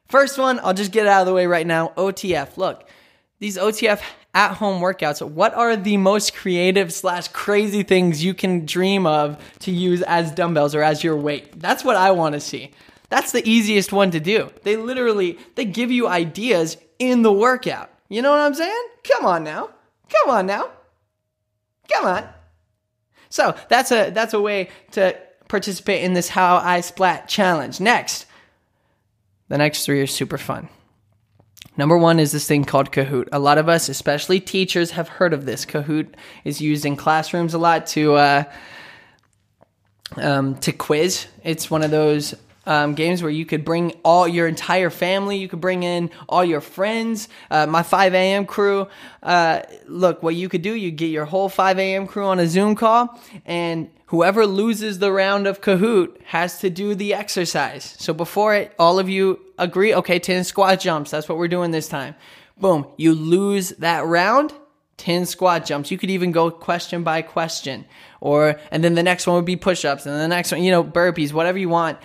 First 0.09 0.37
one, 0.37 0.59
I'll 0.63 0.73
just 0.73 0.91
get 0.91 1.05
it 1.05 1.09
out 1.09 1.21
of 1.21 1.27
the 1.27 1.33
way 1.33 1.47
right 1.47 1.67
now. 1.67 1.89
OTF. 1.97 2.57
Look, 2.57 2.89
these 3.39 3.57
OTF 3.57 4.01
at 4.37 4.53
home 4.53 4.79
workouts, 4.79 5.27
what 5.27 5.55
are 5.55 5.75
the 5.75 5.97
most 5.97 6.35
creative 6.35 6.93
slash 6.93 7.27
crazy 7.29 7.81
things 7.81 8.23
you 8.23 8.35
can 8.35 8.67
dream 8.67 9.07
of 9.07 9.43
to 9.61 9.71
use 9.71 10.03
as 10.03 10.31
dumbbells 10.31 10.75
or 10.75 10.83
as 10.83 11.03
your 11.03 11.15
weight? 11.15 11.59
That's 11.59 11.83
what 11.83 11.95
I 11.95 12.11
want 12.11 12.33
to 12.33 12.39
see. 12.39 12.69
That's 13.09 13.31
the 13.31 13.41
easiest 13.49 13.91
one 13.91 14.11
to 14.11 14.19
do. 14.19 14.51
They 14.61 14.77
literally 14.77 15.39
they 15.55 15.65
give 15.65 15.89
you 15.89 16.07
ideas 16.07 16.77
in 16.99 17.23
the 17.23 17.33
workout. 17.33 17.89
You 18.09 18.21
know 18.21 18.29
what 18.29 18.41
I'm 18.41 18.53
saying? 18.53 18.87
Come 19.11 19.25
on 19.25 19.43
now. 19.43 19.71
Come 20.07 20.29
on 20.29 20.45
now. 20.45 20.69
Come 21.91 22.05
on. 22.05 22.29
So 23.29 23.57
that's 23.69 23.91
a 23.91 24.11
that's 24.11 24.35
a 24.35 24.41
way 24.41 24.69
to 24.91 25.17
participate 25.47 26.03
in 26.03 26.13
this 26.13 26.29
how 26.29 26.57
I 26.57 26.81
splat 26.81 27.27
challenge. 27.27 27.79
Next, 27.79 28.27
the 29.47 29.57
next 29.57 29.83
three 29.83 29.99
are 29.99 30.07
super 30.07 30.37
fun. 30.37 30.69
Number 31.77 31.97
one 31.97 32.19
is 32.19 32.31
this 32.31 32.47
thing 32.47 32.65
called 32.65 32.91
Kahoot. 32.91 33.29
A 33.31 33.39
lot 33.39 33.59
of 33.59 33.69
us, 33.69 33.87
especially 33.87 34.39
teachers, 34.39 34.91
have 34.91 35.07
heard 35.07 35.31
of 35.31 35.45
this. 35.45 35.65
Kahoot 35.65 36.07
is 36.43 36.59
used 36.59 36.85
in 36.85 36.95
classrooms 36.95 37.53
a 37.53 37.59
lot 37.59 37.85
to 37.87 38.15
uh, 38.15 38.43
um, 40.15 40.55
to 40.55 40.71
quiz. 40.71 41.27
It's 41.43 41.69
one 41.69 41.83
of 41.83 41.91
those 41.91 42.33
um, 42.65 42.95
games 42.95 43.21
where 43.21 43.31
you 43.31 43.45
could 43.45 43.63
bring 43.63 43.91
all 44.03 44.27
your 44.27 44.47
entire 44.47 44.89
family. 44.89 45.37
You 45.37 45.47
could 45.47 45.61
bring 45.61 45.83
in 45.83 46.09
all 46.27 46.43
your 46.43 46.61
friends. 46.61 47.29
Uh, 47.49 47.67
my 47.67 47.83
5 47.83 48.13
a.m. 48.13 48.45
crew. 48.45 48.87
Uh, 49.23 49.61
look, 49.85 50.21
what 50.23 50.35
you 50.35 50.49
could 50.49 50.63
do, 50.63 50.73
you 50.73 50.91
get 50.91 51.07
your 51.07 51.25
whole 51.25 51.47
5 51.47 51.79
a.m. 51.79 52.07
crew 52.07 52.25
on 52.25 52.39
a 52.39 52.47
Zoom 52.47 52.75
call, 52.75 53.19
and 53.45 53.89
whoever 54.07 54.45
loses 54.45 54.99
the 54.99 55.11
round 55.11 55.47
of 55.47 55.61
Kahoot 55.61 56.21
has 56.25 56.59
to 56.59 56.69
do 56.69 56.95
the 56.95 57.13
exercise. 57.13 57.95
So 57.99 58.13
before 58.13 58.55
it, 58.55 58.73
all 58.77 58.99
of 58.99 59.07
you 59.09 59.39
agree, 59.57 59.93
okay, 59.93 60.19
10 60.19 60.43
squat 60.43 60.79
jumps. 60.79 61.11
That's 61.11 61.29
what 61.29 61.37
we're 61.37 61.47
doing 61.47 61.71
this 61.71 61.87
time. 61.87 62.15
Boom. 62.57 62.87
You 62.97 63.13
lose 63.13 63.69
that 63.71 64.05
round. 64.05 64.53
10 64.97 65.27
squat 65.27 65.65
jumps. 65.65 65.91
You 65.91 65.97
could 65.97 66.09
even 66.09 66.31
go 66.31 66.49
question 66.49 67.03
by 67.03 67.21
question 67.21 67.85
or, 68.19 68.59
and 68.71 68.83
then 68.83 68.95
the 68.95 69.03
next 69.03 69.27
one 69.27 69.35
would 69.35 69.45
be 69.45 69.55
push 69.55 69.85
ups 69.85 70.07
and 70.07 70.19
the 70.19 70.27
next 70.27 70.51
one, 70.51 70.63
you 70.63 70.71
know, 70.71 70.83
burpees, 70.83 71.31
whatever 71.31 71.59
you 71.59 71.69
want 71.69 71.99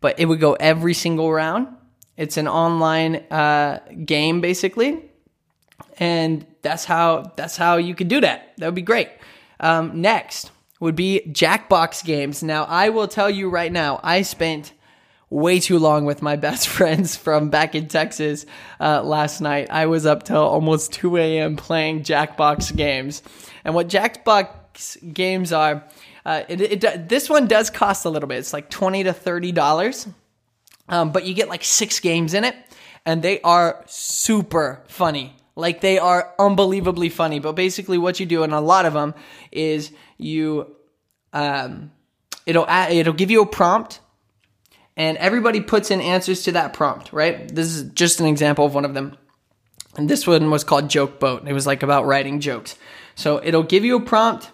but 0.00 0.18
it 0.20 0.26
would 0.26 0.40
go 0.40 0.54
every 0.54 0.94
single 0.94 1.32
round. 1.32 1.68
It's 2.16 2.36
an 2.36 2.48
online 2.48 3.16
uh, 3.30 3.80
game 4.04 4.40
basically, 4.40 5.10
and 5.98 6.46
that's 6.62 6.84
how 6.84 7.32
that's 7.36 7.56
how 7.56 7.76
you 7.76 7.94
could 7.94 8.08
do 8.08 8.20
that. 8.20 8.52
That 8.58 8.66
would 8.66 8.74
be 8.74 8.82
great. 8.82 9.08
Um, 9.60 10.00
next 10.00 10.50
would 10.80 10.96
be 10.96 11.22
Jackbox 11.28 12.04
games. 12.04 12.42
Now 12.42 12.64
I 12.64 12.90
will 12.90 13.08
tell 13.08 13.30
you 13.30 13.48
right 13.48 13.72
now, 13.72 14.00
I 14.02 14.22
spent 14.22 14.72
way 15.30 15.58
too 15.58 15.78
long 15.78 16.04
with 16.04 16.22
my 16.22 16.36
best 16.46 16.68
friends 16.68 17.16
from 17.16 17.50
back 17.50 17.74
in 17.74 17.88
Texas 17.88 18.46
uh, 18.80 19.02
last 19.02 19.40
night. 19.40 19.68
I 19.70 19.86
was 19.86 20.06
up 20.06 20.22
till 20.22 20.36
almost 20.36 20.92
2 20.92 21.16
a.m. 21.16 21.56
playing 21.56 22.02
Jackbox 22.02 22.74
games. 22.74 23.22
And 23.64 23.74
what 23.74 23.88
Jackbox 23.88 25.12
games 25.12 25.52
are, 25.52 25.84
uh, 26.24 26.42
it, 26.48 26.84
it, 26.84 27.08
this 27.08 27.28
one 27.28 27.46
does 27.46 27.70
cost 27.70 28.04
a 28.04 28.10
little 28.10 28.28
bit. 28.28 28.38
It's 28.38 28.52
like 28.52 28.70
twenty 28.70 29.04
to 29.04 29.12
thirty 29.12 29.52
dollars, 29.52 30.06
um, 30.88 31.12
but 31.12 31.24
you 31.24 31.34
get 31.34 31.48
like 31.48 31.64
six 31.64 32.00
games 32.00 32.34
in 32.34 32.44
it, 32.44 32.56
and 33.04 33.22
they 33.22 33.40
are 33.42 33.82
super 33.86 34.82
funny. 34.88 35.36
Like 35.56 35.80
they 35.80 35.98
are 35.98 36.34
unbelievably 36.38 37.08
funny. 37.08 37.40
But 37.40 37.52
basically, 37.52 37.98
what 37.98 38.20
you 38.20 38.26
do 38.26 38.44
in 38.44 38.52
a 38.52 38.60
lot 38.60 38.86
of 38.86 38.92
them 38.92 39.14
is 39.50 39.90
you, 40.18 40.76
um, 41.32 41.90
it'll 42.44 42.66
it'll 42.68 43.14
give 43.14 43.30
you 43.30 43.42
a 43.42 43.46
prompt, 43.46 44.00
and 44.96 45.16
everybody 45.18 45.60
puts 45.60 45.90
in 45.90 46.00
answers 46.00 46.42
to 46.42 46.52
that 46.52 46.74
prompt. 46.74 47.12
Right. 47.12 47.52
This 47.52 47.74
is 47.74 47.90
just 47.92 48.20
an 48.20 48.26
example 48.26 48.64
of 48.64 48.74
one 48.74 48.84
of 48.84 48.94
them. 48.94 49.16
And 49.96 50.10
this 50.10 50.26
one 50.26 50.50
was 50.50 50.62
called 50.62 50.90
Joke 50.90 51.18
Boat. 51.18 51.48
It 51.48 51.54
was 51.54 51.66
like 51.66 51.82
about 51.82 52.04
writing 52.04 52.40
jokes. 52.40 52.76
So 53.14 53.40
it'll 53.42 53.62
give 53.62 53.84
you 53.84 53.96
a 53.96 54.00
prompt 54.00 54.50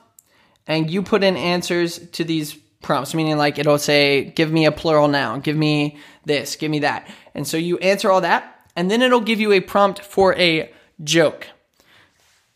and 0.66 0.90
you 0.90 1.02
put 1.02 1.24
in 1.24 1.36
answers 1.36 1.98
to 2.10 2.24
these 2.24 2.54
prompts, 2.82 3.14
meaning 3.14 3.36
like 3.36 3.58
it'll 3.58 3.78
say, 3.78 4.24
give 4.24 4.52
me 4.52 4.66
a 4.66 4.72
plural 4.72 5.08
noun, 5.08 5.40
give 5.40 5.56
me 5.56 5.98
this, 6.24 6.56
give 6.56 6.70
me 6.70 6.80
that. 6.80 7.08
And 7.34 7.46
so 7.46 7.56
you 7.56 7.78
answer 7.78 8.10
all 8.10 8.20
that, 8.20 8.68
and 8.76 8.90
then 8.90 9.02
it'll 9.02 9.20
give 9.20 9.40
you 9.40 9.52
a 9.52 9.60
prompt 9.60 10.00
for 10.00 10.34
a 10.36 10.72
joke. 11.02 11.48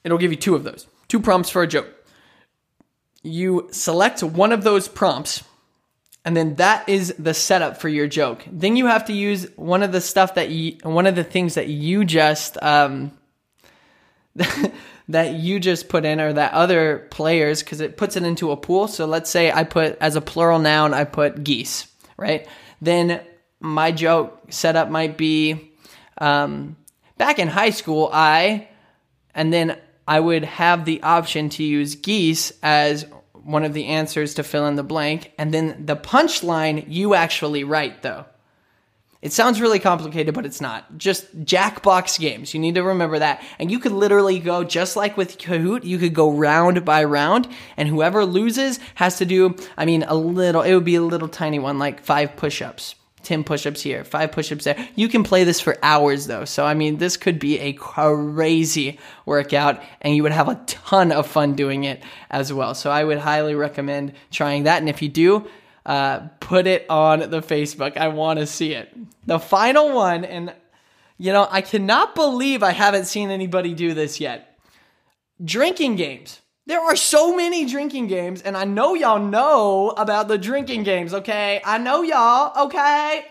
It'll 0.04 0.18
give 0.18 0.30
you 0.30 0.36
two 0.36 0.54
of 0.54 0.64
those, 0.64 0.86
two 1.08 1.20
prompts 1.20 1.50
for 1.50 1.62
a 1.62 1.66
joke. 1.66 1.88
You 3.22 3.68
select 3.72 4.22
one 4.22 4.52
of 4.52 4.62
those 4.62 4.86
prompts, 4.86 5.42
and 6.24 6.36
then 6.36 6.56
that 6.56 6.88
is 6.88 7.14
the 7.18 7.34
setup 7.34 7.80
for 7.80 7.88
your 7.88 8.06
joke. 8.06 8.44
Then 8.50 8.76
you 8.76 8.86
have 8.86 9.06
to 9.06 9.12
use 9.12 9.48
one 9.56 9.82
of 9.82 9.92
the 9.92 10.00
stuff 10.00 10.34
that 10.34 10.50
you, 10.50 10.76
one 10.82 11.06
of 11.06 11.16
the 11.16 11.24
things 11.24 11.54
that 11.54 11.68
you 11.68 12.04
just, 12.04 12.60
um, 12.62 13.10
that 15.08 15.34
you 15.34 15.58
just 15.58 15.88
put 15.88 16.04
in 16.04 16.20
or 16.20 16.32
that 16.32 16.52
other 16.52 17.06
players 17.10 17.62
because 17.62 17.80
it 17.80 17.96
puts 17.96 18.16
it 18.16 18.22
into 18.22 18.50
a 18.50 18.56
pool. 18.56 18.88
So 18.88 19.06
let's 19.06 19.30
say 19.30 19.50
I 19.50 19.64
put 19.64 19.98
as 20.00 20.16
a 20.16 20.20
plural 20.20 20.58
noun, 20.58 20.94
I 20.94 21.04
put 21.04 21.42
geese, 21.42 21.88
right? 22.16 22.46
Then 22.80 23.20
my 23.60 23.92
joke 23.92 24.40
setup 24.50 24.90
might 24.90 25.16
be 25.16 25.72
um, 26.18 26.76
back 27.18 27.38
in 27.38 27.48
high 27.48 27.70
school, 27.70 28.10
I, 28.12 28.68
and 29.34 29.52
then 29.52 29.78
I 30.06 30.20
would 30.20 30.44
have 30.44 30.84
the 30.84 31.02
option 31.02 31.48
to 31.50 31.64
use 31.64 31.96
geese 31.96 32.52
as 32.62 33.06
one 33.32 33.64
of 33.64 33.74
the 33.74 33.86
answers 33.86 34.34
to 34.34 34.42
fill 34.42 34.66
in 34.66 34.76
the 34.76 34.82
blank. 34.82 35.32
And 35.38 35.52
then 35.52 35.86
the 35.86 35.96
punchline 35.96 36.84
you 36.88 37.14
actually 37.14 37.64
write 37.64 38.02
though. 38.02 38.26
It 39.22 39.32
sounds 39.32 39.60
really 39.60 39.78
complicated, 39.78 40.34
but 40.34 40.46
it's 40.46 40.60
not. 40.60 40.98
Just 40.98 41.44
Jackbox 41.44 42.20
games. 42.20 42.54
You 42.54 42.60
need 42.60 42.76
to 42.76 42.82
remember 42.82 43.18
that. 43.18 43.42
And 43.58 43.70
you 43.70 43.78
could 43.78 43.92
literally 43.92 44.38
go, 44.38 44.62
just 44.62 44.94
like 44.94 45.16
with 45.16 45.38
Kahoot, 45.38 45.84
you 45.84 45.98
could 45.98 46.14
go 46.14 46.30
round 46.30 46.84
by 46.84 47.02
round, 47.02 47.48
and 47.76 47.88
whoever 47.88 48.24
loses 48.24 48.78
has 48.94 49.18
to 49.18 49.24
do, 49.24 49.56
I 49.76 49.84
mean, 49.84 50.04
a 50.04 50.14
little, 50.14 50.62
it 50.62 50.74
would 50.74 50.84
be 50.84 50.96
a 50.96 51.02
little 51.02 51.28
tiny 51.28 51.58
one, 51.58 51.78
like 51.78 52.04
five 52.04 52.36
push 52.36 52.62
ups. 52.62 52.94
10 53.26 53.42
push 53.42 53.66
ups 53.66 53.82
here, 53.82 54.04
five 54.04 54.30
push 54.30 54.52
ups 54.52 54.64
there. 54.64 54.88
You 54.94 55.08
can 55.08 55.24
play 55.24 55.42
this 55.42 55.60
for 55.60 55.76
hours 55.82 56.26
though. 56.26 56.44
So, 56.44 56.64
I 56.64 56.74
mean, 56.74 56.98
this 56.98 57.16
could 57.16 57.38
be 57.38 57.58
a 57.58 57.72
crazy 57.72 58.98
workout 59.26 59.82
and 60.00 60.14
you 60.14 60.22
would 60.22 60.32
have 60.32 60.48
a 60.48 60.54
ton 60.66 61.10
of 61.10 61.26
fun 61.26 61.54
doing 61.54 61.84
it 61.84 62.02
as 62.30 62.52
well. 62.52 62.74
So, 62.74 62.90
I 62.90 63.02
would 63.02 63.18
highly 63.18 63.56
recommend 63.56 64.12
trying 64.30 64.62
that. 64.62 64.78
And 64.78 64.88
if 64.88 65.02
you 65.02 65.08
do, 65.08 65.48
uh, 65.84 66.28
put 66.40 66.66
it 66.68 66.86
on 66.88 67.30
the 67.30 67.40
Facebook. 67.40 67.96
I 67.96 68.08
want 68.08 68.38
to 68.38 68.46
see 68.46 68.72
it. 68.72 68.94
The 69.26 69.38
final 69.38 69.92
one, 69.92 70.24
and 70.24 70.54
you 71.18 71.32
know, 71.32 71.48
I 71.50 71.62
cannot 71.62 72.14
believe 72.14 72.62
I 72.62 72.72
haven't 72.72 73.06
seen 73.06 73.30
anybody 73.30 73.74
do 73.74 73.94
this 73.94 74.20
yet. 74.20 74.58
Drinking 75.42 75.96
games. 75.96 76.40
There 76.66 76.80
are 76.80 76.96
so 76.96 77.36
many 77.36 77.64
drinking 77.64 78.08
games, 78.08 78.42
and 78.42 78.56
I 78.56 78.64
know 78.64 78.94
y'all 78.94 79.20
know 79.20 79.90
about 79.96 80.26
the 80.26 80.36
drinking 80.36 80.82
games, 80.82 81.14
okay? 81.14 81.60
I 81.64 81.78
know 81.78 82.02
y'all, 82.02 82.66
okay? 82.66 83.26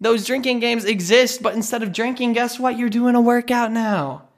Those 0.00 0.24
drinking 0.24 0.60
games 0.60 0.84
exist, 0.84 1.42
but 1.42 1.54
instead 1.54 1.82
of 1.82 1.92
drinking, 1.92 2.34
guess 2.34 2.56
what? 2.56 2.78
You're 2.78 2.88
doing 2.88 3.16
a 3.16 3.20
workout 3.20 3.72
now. 3.72 4.28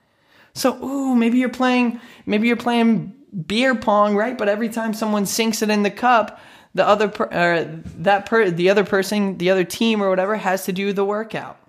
So, 0.55 0.83
ooh, 0.83 1.15
maybe 1.15 1.37
you're 1.37 1.51
playing, 1.51 2.01
maybe 2.25 2.49
you're 2.49 2.57
playing 2.57 3.15
beer 3.47 3.75
pong, 3.75 4.17
right? 4.17 4.39
But 4.39 4.49
every 4.49 4.71
time 4.71 4.95
someone 4.95 5.27
sinks 5.27 5.61
it 5.61 5.69
in 5.69 5.83
the 5.83 5.91
cup, 5.91 6.41
the 6.75 6.87
other 6.87 7.09
per, 7.09 7.83
that 7.99 8.25
per, 8.25 8.51
the 8.51 8.71
other 8.71 8.85
person, 8.85 9.37
the 9.37 9.51
other 9.51 9.65
team 9.65 10.03
or 10.03 10.09
whatever 10.09 10.37
has 10.37 10.65
to 10.65 10.73
do 10.73 10.95
the 10.95 11.05
workout. 11.05 11.60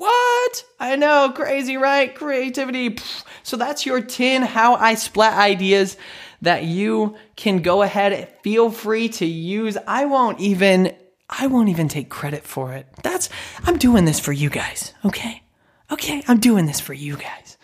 What? 0.00 0.64
I 0.78 0.96
know, 0.96 1.30
crazy, 1.34 1.76
right? 1.76 2.14
Creativity. 2.14 2.96
So 3.42 3.58
that's 3.58 3.84
your 3.84 4.00
10 4.00 4.40
how 4.40 4.76
I 4.76 4.94
splat 4.94 5.36
ideas 5.38 5.98
that 6.40 6.64
you 6.64 7.16
can 7.36 7.60
go 7.60 7.82
ahead 7.82 8.32
feel 8.42 8.70
free 8.70 9.10
to 9.10 9.26
use. 9.26 9.76
I 9.86 10.06
won't 10.06 10.40
even 10.40 10.96
I 11.28 11.48
won't 11.48 11.68
even 11.68 11.88
take 11.88 12.08
credit 12.08 12.44
for 12.44 12.72
it. 12.72 12.86
That's 13.02 13.28
I'm 13.64 13.76
doing 13.76 14.06
this 14.06 14.18
for 14.18 14.32
you 14.32 14.48
guys, 14.48 14.94
okay? 15.04 15.42
Okay, 15.90 16.22
I'm 16.26 16.40
doing 16.40 16.64
this 16.64 16.80
for 16.80 16.94
you 16.94 17.16
guys. 17.16 17.58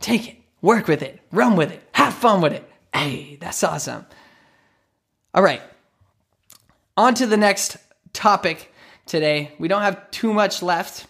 Take 0.00 0.28
it, 0.28 0.36
work 0.62 0.86
with 0.86 1.02
it, 1.02 1.20
run 1.32 1.56
with 1.56 1.72
it, 1.72 1.82
have 1.90 2.14
fun 2.14 2.40
with 2.40 2.52
it. 2.52 2.70
Hey, 2.94 3.36
that's 3.40 3.64
awesome. 3.64 4.06
All 5.34 5.42
right. 5.42 5.62
On 6.96 7.14
to 7.14 7.26
the 7.26 7.36
next 7.36 7.78
topic 8.12 8.72
today. 9.06 9.50
We 9.58 9.66
don't 9.66 9.82
have 9.82 10.08
too 10.12 10.32
much 10.32 10.62
left, 10.62 11.08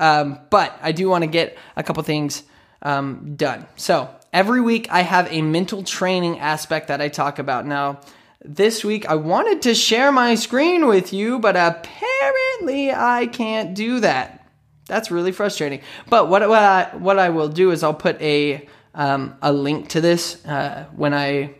um, 0.00 0.40
but 0.50 0.76
I 0.82 0.92
do 0.92 1.08
want 1.08 1.22
to 1.22 1.28
get 1.28 1.56
a 1.76 1.82
couple 1.82 2.02
things 2.02 2.42
um, 2.82 3.36
done. 3.36 3.66
So, 3.76 4.12
every 4.32 4.60
week 4.60 4.88
I 4.90 5.02
have 5.02 5.30
a 5.30 5.42
mental 5.42 5.84
training 5.84 6.40
aspect 6.40 6.88
that 6.88 7.00
I 7.00 7.08
talk 7.08 7.38
about. 7.38 7.66
Now, 7.66 8.00
this 8.44 8.84
week 8.84 9.06
I 9.06 9.14
wanted 9.14 9.62
to 9.62 9.74
share 9.74 10.10
my 10.10 10.34
screen 10.34 10.86
with 10.86 11.12
you, 11.12 11.38
but 11.38 11.56
apparently 11.56 12.90
I 12.90 13.26
can't 13.26 13.74
do 13.74 14.00
that. 14.00 14.48
That's 14.86 15.10
really 15.10 15.32
frustrating. 15.32 15.82
But 16.08 16.28
what, 16.28 16.48
what, 16.48 16.62
I, 16.62 16.90
what 16.96 17.18
I 17.18 17.28
will 17.28 17.48
do 17.48 17.70
is 17.70 17.84
I'll 17.84 17.94
put 17.94 18.20
a, 18.20 18.66
um, 18.94 19.36
a 19.42 19.52
link 19.52 19.90
to 19.90 20.00
this 20.00 20.44
uh, 20.46 20.86
when 20.96 21.14
I 21.14 21.54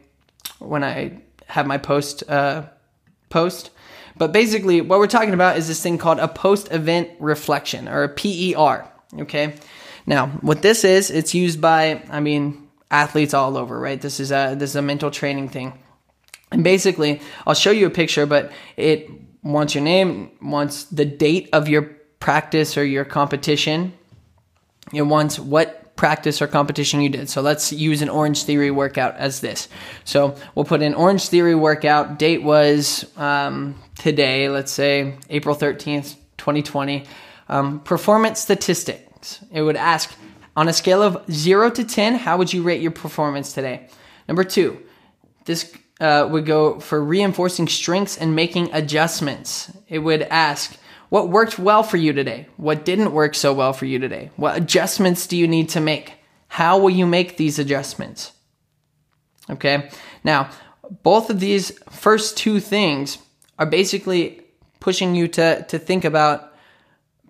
when 0.59 0.85
I 0.85 1.23
have 1.47 1.67
my 1.67 1.79
post 1.79 2.23
uh, 2.29 2.65
post. 3.29 3.71
But 4.21 4.33
basically, 4.33 4.83
what 4.83 4.99
we're 4.99 5.07
talking 5.07 5.33
about 5.33 5.57
is 5.57 5.67
this 5.67 5.83
thing 5.83 5.97
called 5.97 6.19
a 6.19 6.29
post 6.29 6.71
event 6.73 7.09
reflection 7.21 7.89
or 7.89 8.03
a 8.03 8.09
PER. 8.11 8.87
Okay. 9.21 9.55
Now, 10.05 10.27
what 10.43 10.61
this 10.61 10.85
is, 10.85 11.11
it's 11.11 11.33
used 11.33 11.59
by, 11.59 12.03
I 12.11 12.21
mean, 12.21 12.69
athletes 12.91 13.33
all 13.33 13.57
over, 13.57 13.81
right? 13.81 13.99
This 13.99 14.21
is 14.21 14.31
a 14.31 14.55
this 14.59 14.69
is 14.69 14.77
a 14.77 14.83
mental 14.83 15.11
training 15.11 15.49
thing. 15.49 15.73
And 16.53 16.63
basically, 16.63 17.23
I'll 17.47 17.55
show 17.55 17.71
you 17.71 17.87
a 17.87 17.91
picture, 17.91 18.27
but 18.27 18.53
it 18.77 19.09
wants 19.43 19.75
your 19.75 19.85
name, 19.85 20.33
wants 20.43 20.85
the 20.85 21.07
date 21.07 21.49
of 21.55 21.67
your 21.67 21.85
practice 22.19 22.77
or 22.77 22.85
your 22.85 23.07
competition. 23.07 23.95
It 24.93 25.03
wants 25.03 25.39
what 25.39 25.80
practice 26.01 26.41
or 26.41 26.47
competition 26.47 27.03
you 27.03 27.11
did. 27.11 27.29
So 27.29 27.43
let's 27.43 27.75
use 27.75 28.01
an 28.01 28.09
Orange 28.09 28.45
Theory 28.45 28.71
workout 28.71 29.17
as 29.17 29.43
this. 29.43 29.69
So 30.05 30.35
we'll 30.55 30.65
put 30.65 30.81
in 30.81 30.95
Orange 30.95 31.29
Theory 31.29 31.55
workout. 31.55 32.19
Date 32.19 32.43
was 32.43 33.05
um, 33.19 33.79
today, 33.99 34.49
let's 34.49 34.73
say 34.73 35.17
April 35.29 35.55
13th, 35.55 36.17
2020. 36.39 37.05
Um, 37.51 37.81
performance 37.81 38.41
statistics. 38.41 39.45
It 39.53 39.61
would 39.61 39.77
ask 39.77 40.11
on 40.57 40.69
a 40.69 40.73
scale 40.73 41.03
of 41.03 41.23
0 41.31 41.69
to 41.73 41.85
10, 41.85 42.15
how 42.15 42.39
would 42.39 42.51
you 42.51 42.63
rate 42.63 42.81
your 42.81 42.93
performance 42.93 43.53
today? 43.53 43.87
Number 44.27 44.43
two, 44.43 44.81
this 45.45 45.71
uh, 46.01 46.27
would 46.31 46.47
go 46.47 46.81
for 46.81 47.05
reinforcing 47.05 47.69
strengths 47.69 48.17
and 48.17 48.35
making 48.35 48.73
adjustments. 48.73 49.71
It 49.87 49.99
would 49.99 50.23
ask, 50.23 50.79
what 51.11 51.29
worked 51.29 51.59
well 51.59 51.83
for 51.83 51.97
you 51.97 52.13
today? 52.13 52.47
What 52.57 52.85
didn't 52.85 53.13
work 53.13 53.35
so 53.35 53.53
well 53.53 53.73
for 53.73 53.85
you 53.85 53.99
today? 53.99 54.31
What 54.37 54.57
adjustments 54.57 55.27
do 55.27 55.37
you 55.37 55.47
need 55.47 55.69
to 55.71 55.81
make? 55.81 56.15
How 56.49 56.79
will 56.79 56.91
you 56.91 57.07
make 57.07 57.37
these 57.37 57.59
adjustments? 57.59 58.33
Okay. 59.51 59.91
Now, 60.25 60.51
both 61.03 61.29
of 61.29 61.41
these 61.41 61.79
first 61.91 62.37
two 62.37 62.61
things 62.61 63.19
are 63.59 63.67
basically 63.67 64.43
pushing 64.79 65.15
you 65.15 65.29
to, 65.29 65.65
to 65.69 65.79
think 65.79 66.05
about 66.05 66.55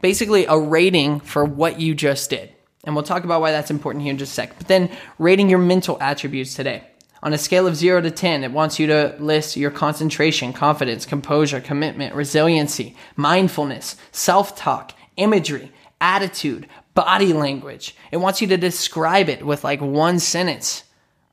basically 0.01 0.47
a 0.47 0.57
rating 0.57 1.21
for 1.21 1.45
what 1.45 1.81
you 1.81 1.95
just 1.95 2.31
did. 2.31 2.53
And 2.85 2.95
we'll 2.95 3.05
talk 3.05 3.25
about 3.25 3.41
why 3.41 3.51
that's 3.51 3.71
important 3.71 4.03
here 4.05 4.13
in 4.13 4.19
just 4.19 4.33
a 4.33 4.35
sec. 4.35 4.57
But 4.57 4.69
then 4.69 4.91
rating 5.19 5.51
your 5.51 5.59
mental 5.59 5.99
attributes 6.01 6.55
today. 6.55 6.85
On 7.23 7.33
a 7.35 7.39
scale 7.39 7.67
of 7.67 7.77
0 7.77 8.01
to 8.03 8.11
10, 8.11 8.45
it 8.45 8.53
wants 8.53 8.79
you 8.79 8.87
to 8.87 9.15
list 9.19 9.57
your 9.57 9.71
concentration, 9.71 10.53
confidence, 10.53 11.05
composure, 11.05 11.61
commitment, 11.61 12.15
resiliency, 12.15 12.97
mindfulness, 13.17 13.97
self 14.11 14.57
talk, 14.57 14.95
imagery, 15.17 15.71
attitude, 16.01 16.67
body 16.95 17.33
language. 17.33 17.95
It 18.11 18.17
wants 18.17 18.41
you 18.41 18.47
to 18.49 18.57
describe 18.57 19.29
it 19.29 19.45
with 19.45 19.65
like 19.65 19.81
one 19.81 20.19
sentence. 20.19 20.85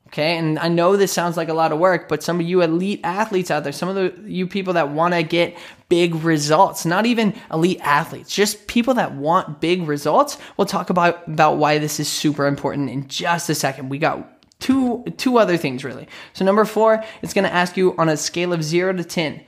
Okay. 0.08 0.38
And 0.38 0.58
I 0.58 0.68
know 0.68 0.96
this 0.96 1.12
sounds 1.12 1.36
like 1.36 1.50
a 1.50 1.54
lot 1.54 1.70
of 1.70 1.78
work, 1.78 2.08
but 2.08 2.22
some 2.22 2.40
of 2.40 2.46
you 2.46 2.62
elite 2.62 3.00
athletes 3.04 3.50
out 3.50 3.62
there, 3.62 3.72
some 3.72 3.90
of 3.90 3.94
the 3.94 4.30
you 4.30 4.46
people 4.46 4.72
that 4.74 4.90
want 4.90 5.12
to 5.12 5.22
get 5.22 5.56
big 5.90 6.14
results, 6.16 6.86
not 6.86 7.04
even 7.04 7.34
elite 7.52 7.80
athletes, 7.82 8.34
just 8.34 8.66
people 8.68 8.94
that 8.94 9.12
want 9.12 9.60
big 9.60 9.86
results. 9.86 10.38
We'll 10.56 10.66
talk 10.66 10.88
about, 10.88 11.28
about 11.28 11.58
why 11.58 11.78
this 11.78 12.00
is 12.00 12.08
super 12.08 12.46
important 12.46 12.88
in 12.88 13.06
just 13.08 13.50
a 13.50 13.54
second. 13.54 13.90
We 13.90 13.98
got 13.98 14.37
two 14.60 15.04
two 15.16 15.38
other 15.38 15.56
things 15.56 15.84
really. 15.84 16.08
So 16.32 16.44
number 16.44 16.64
4, 16.64 17.04
it's 17.22 17.34
going 17.34 17.44
to 17.44 17.52
ask 17.52 17.76
you 17.76 17.94
on 17.96 18.08
a 18.08 18.16
scale 18.16 18.52
of 18.52 18.62
0 18.62 18.94
to 18.94 19.04
10, 19.04 19.42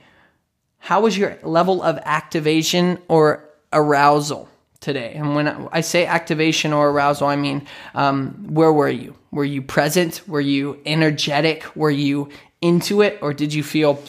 how 0.79 1.01
was 1.01 1.17
your 1.17 1.37
level 1.43 1.81
of 1.81 1.99
activation 2.05 2.97
or 3.07 3.47
arousal 3.71 4.49
today? 4.79 5.13
And 5.13 5.35
when 5.35 5.47
I 5.71 5.81
say 5.81 6.05
activation 6.05 6.73
or 6.73 6.89
arousal, 6.89 7.27
I 7.27 7.35
mean 7.35 7.67
um, 7.93 8.47
where 8.49 8.73
were 8.73 8.89
you? 8.89 9.15
Were 9.31 9.45
you 9.45 9.61
present? 9.61 10.27
Were 10.27 10.41
you 10.41 10.79
energetic? 10.85 11.75
Were 11.75 11.91
you 11.91 12.29
into 12.61 13.01
it, 13.01 13.17
or 13.21 13.33
did 13.33 13.53
you 13.53 13.63
feel 13.63 14.03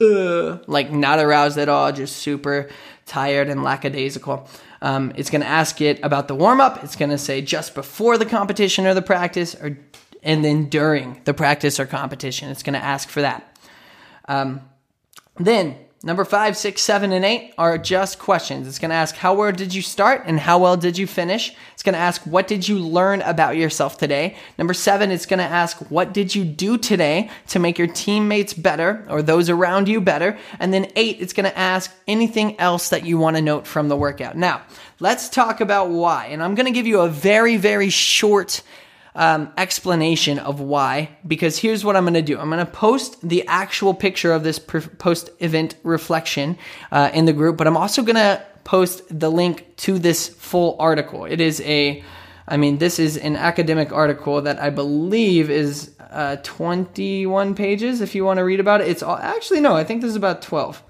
uh, 0.00 0.58
like 0.66 0.90
not 0.90 1.18
aroused 1.18 1.58
at 1.58 1.68
all, 1.68 1.92
just 1.92 2.16
super 2.16 2.68
tired 3.04 3.48
and 3.48 3.62
lackadaisical? 3.62 4.48
Um, 4.82 5.12
it's 5.16 5.30
going 5.30 5.40
to 5.40 5.46
ask 5.46 5.80
it 5.80 5.98
about 6.02 6.28
the 6.28 6.34
warm 6.34 6.60
up. 6.60 6.82
It's 6.84 6.96
going 6.96 7.10
to 7.10 7.18
say 7.18 7.42
just 7.42 7.74
before 7.74 8.18
the 8.18 8.26
competition 8.26 8.86
or 8.86 8.94
the 8.94 9.02
practice, 9.02 9.54
or 9.54 9.78
and 10.26 10.44
then 10.44 10.68
during 10.68 11.20
the 11.24 11.32
practice 11.32 11.78
or 11.80 11.86
competition. 11.86 12.50
It's 12.50 12.64
going 12.64 12.74
to 12.74 12.84
ask 12.84 13.08
for 13.08 13.22
that. 13.22 13.56
Um, 14.28 14.60
then 15.38 15.76
number 16.02 16.24
five, 16.24 16.56
six, 16.56 16.82
seven, 16.82 17.12
and 17.12 17.24
eight 17.24 17.54
are 17.56 17.78
just 17.78 18.18
questions. 18.18 18.66
It's 18.66 18.80
going 18.80 18.90
to 18.90 18.96
ask 18.96 19.14
how 19.14 19.34
well 19.34 19.52
did 19.52 19.72
you 19.72 19.82
start 19.82 20.24
and 20.26 20.40
how 20.40 20.58
well 20.58 20.76
did 20.76 20.98
you 20.98 21.06
finish. 21.06 21.54
It's 21.74 21.84
going 21.84 21.92
to 21.92 22.00
ask 22.00 22.22
what 22.22 22.48
did 22.48 22.66
you 22.66 22.76
learn 22.80 23.22
about 23.22 23.56
yourself 23.56 23.98
today. 23.98 24.36
Number 24.58 24.74
seven, 24.74 25.12
it's 25.12 25.26
going 25.26 25.38
to 25.38 25.44
ask 25.44 25.78
what 25.92 26.12
did 26.12 26.34
you 26.34 26.44
do 26.44 26.76
today 26.76 27.30
to 27.48 27.60
make 27.60 27.78
your 27.78 27.86
teammates 27.86 28.52
better 28.52 29.06
or 29.08 29.22
those 29.22 29.48
around 29.48 29.86
you 29.86 30.00
better. 30.00 30.36
And 30.58 30.74
then 30.74 30.90
eight, 30.96 31.20
it's 31.20 31.34
going 31.34 31.48
to 31.48 31.56
ask 31.56 31.94
anything 32.08 32.58
else 32.58 32.88
that 32.88 33.06
you 33.06 33.16
want 33.16 33.36
to 33.36 33.42
note 33.42 33.64
from 33.64 33.88
the 33.88 33.96
workout. 33.96 34.36
Now, 34.36 34.62
let's 34.98 35.28
talk 35.28 35.60
about 35.60 35.90
why. 35.90 36.26
And 36.26 36.42
I'm 36.42 36.56
going 36.56 36.66
to 36.66 36.72
give 36.72 36.88
you 36.88 37.02
a 37.02 37.08
very, 37.08 37.56
very 37.56 37.90
short 37.90 38.62
um, 39.16 39.52
explanation 39.56 40.38
of 40.38 40.60
why, 40.60 41.08
because 41.26 41.58
here's 41.58 41.84
what 41.84 41.96
I'm 41.96 42.04
going 42.04 42.14
to 42.14 42.22
do. 42.22 42.38
I'm 42.38 42.50
going 42.50 42.64
to 42.64 42.70
post 42.70 43.26
the 43.26 43.46
actual 43.48 43.94
picture 43.94 44.32
of 44.32 44.44
this 44.44 44.58
post 44.58 45.30
event 45.40 45.74
reflection 45.82 46.58
uh, 46.92 47.10
in 47.12 47.24
the 47.24 47.32
group, 47.32 47.56
but 47.56 47.66
I'm 47.66 47.76
also 47.76 48.02
going 48.02 48.16
to 48.16 48.44
post 48.64 49.02
the 49.08 49.30
link 49.30 49.74
to 49.78 49.98
this 49.98 50.28
full 50.28 50.76
article. 50.78 51.24
It 51.24 51.40
is 51.40 51.60
a, 51.62 52.04
I 52.46 52.58
mean, 52.58 52.78
this 52.78 52.98
is 52.98 53.16
an 53.16 53.36
academic 53.36 53.90
article 53.90 54.42
that 54.42 54.60
I 54.60 54.70
believe 54.70 55.50
is 55.50 55.92
uh, 56.10 56.36
21 56.42 57.54
pages. 57.54 58.02
If 58.02 58.14
you 58.14 58.24
want 58.24 58.36
to 58.36 58.44
read 58.44 58.60
about 58.60 58.82
it, 58.82 58.88
it's 58.88 59.02
all, 59.02 59.16
actually 59.16 59.60
no, 59.60 59.74
I 59.74 59.84
think 59.84 60.02
this 60.02 60.10
is 60.10 60.16
about 60.16 60.42
12 60.42 60.82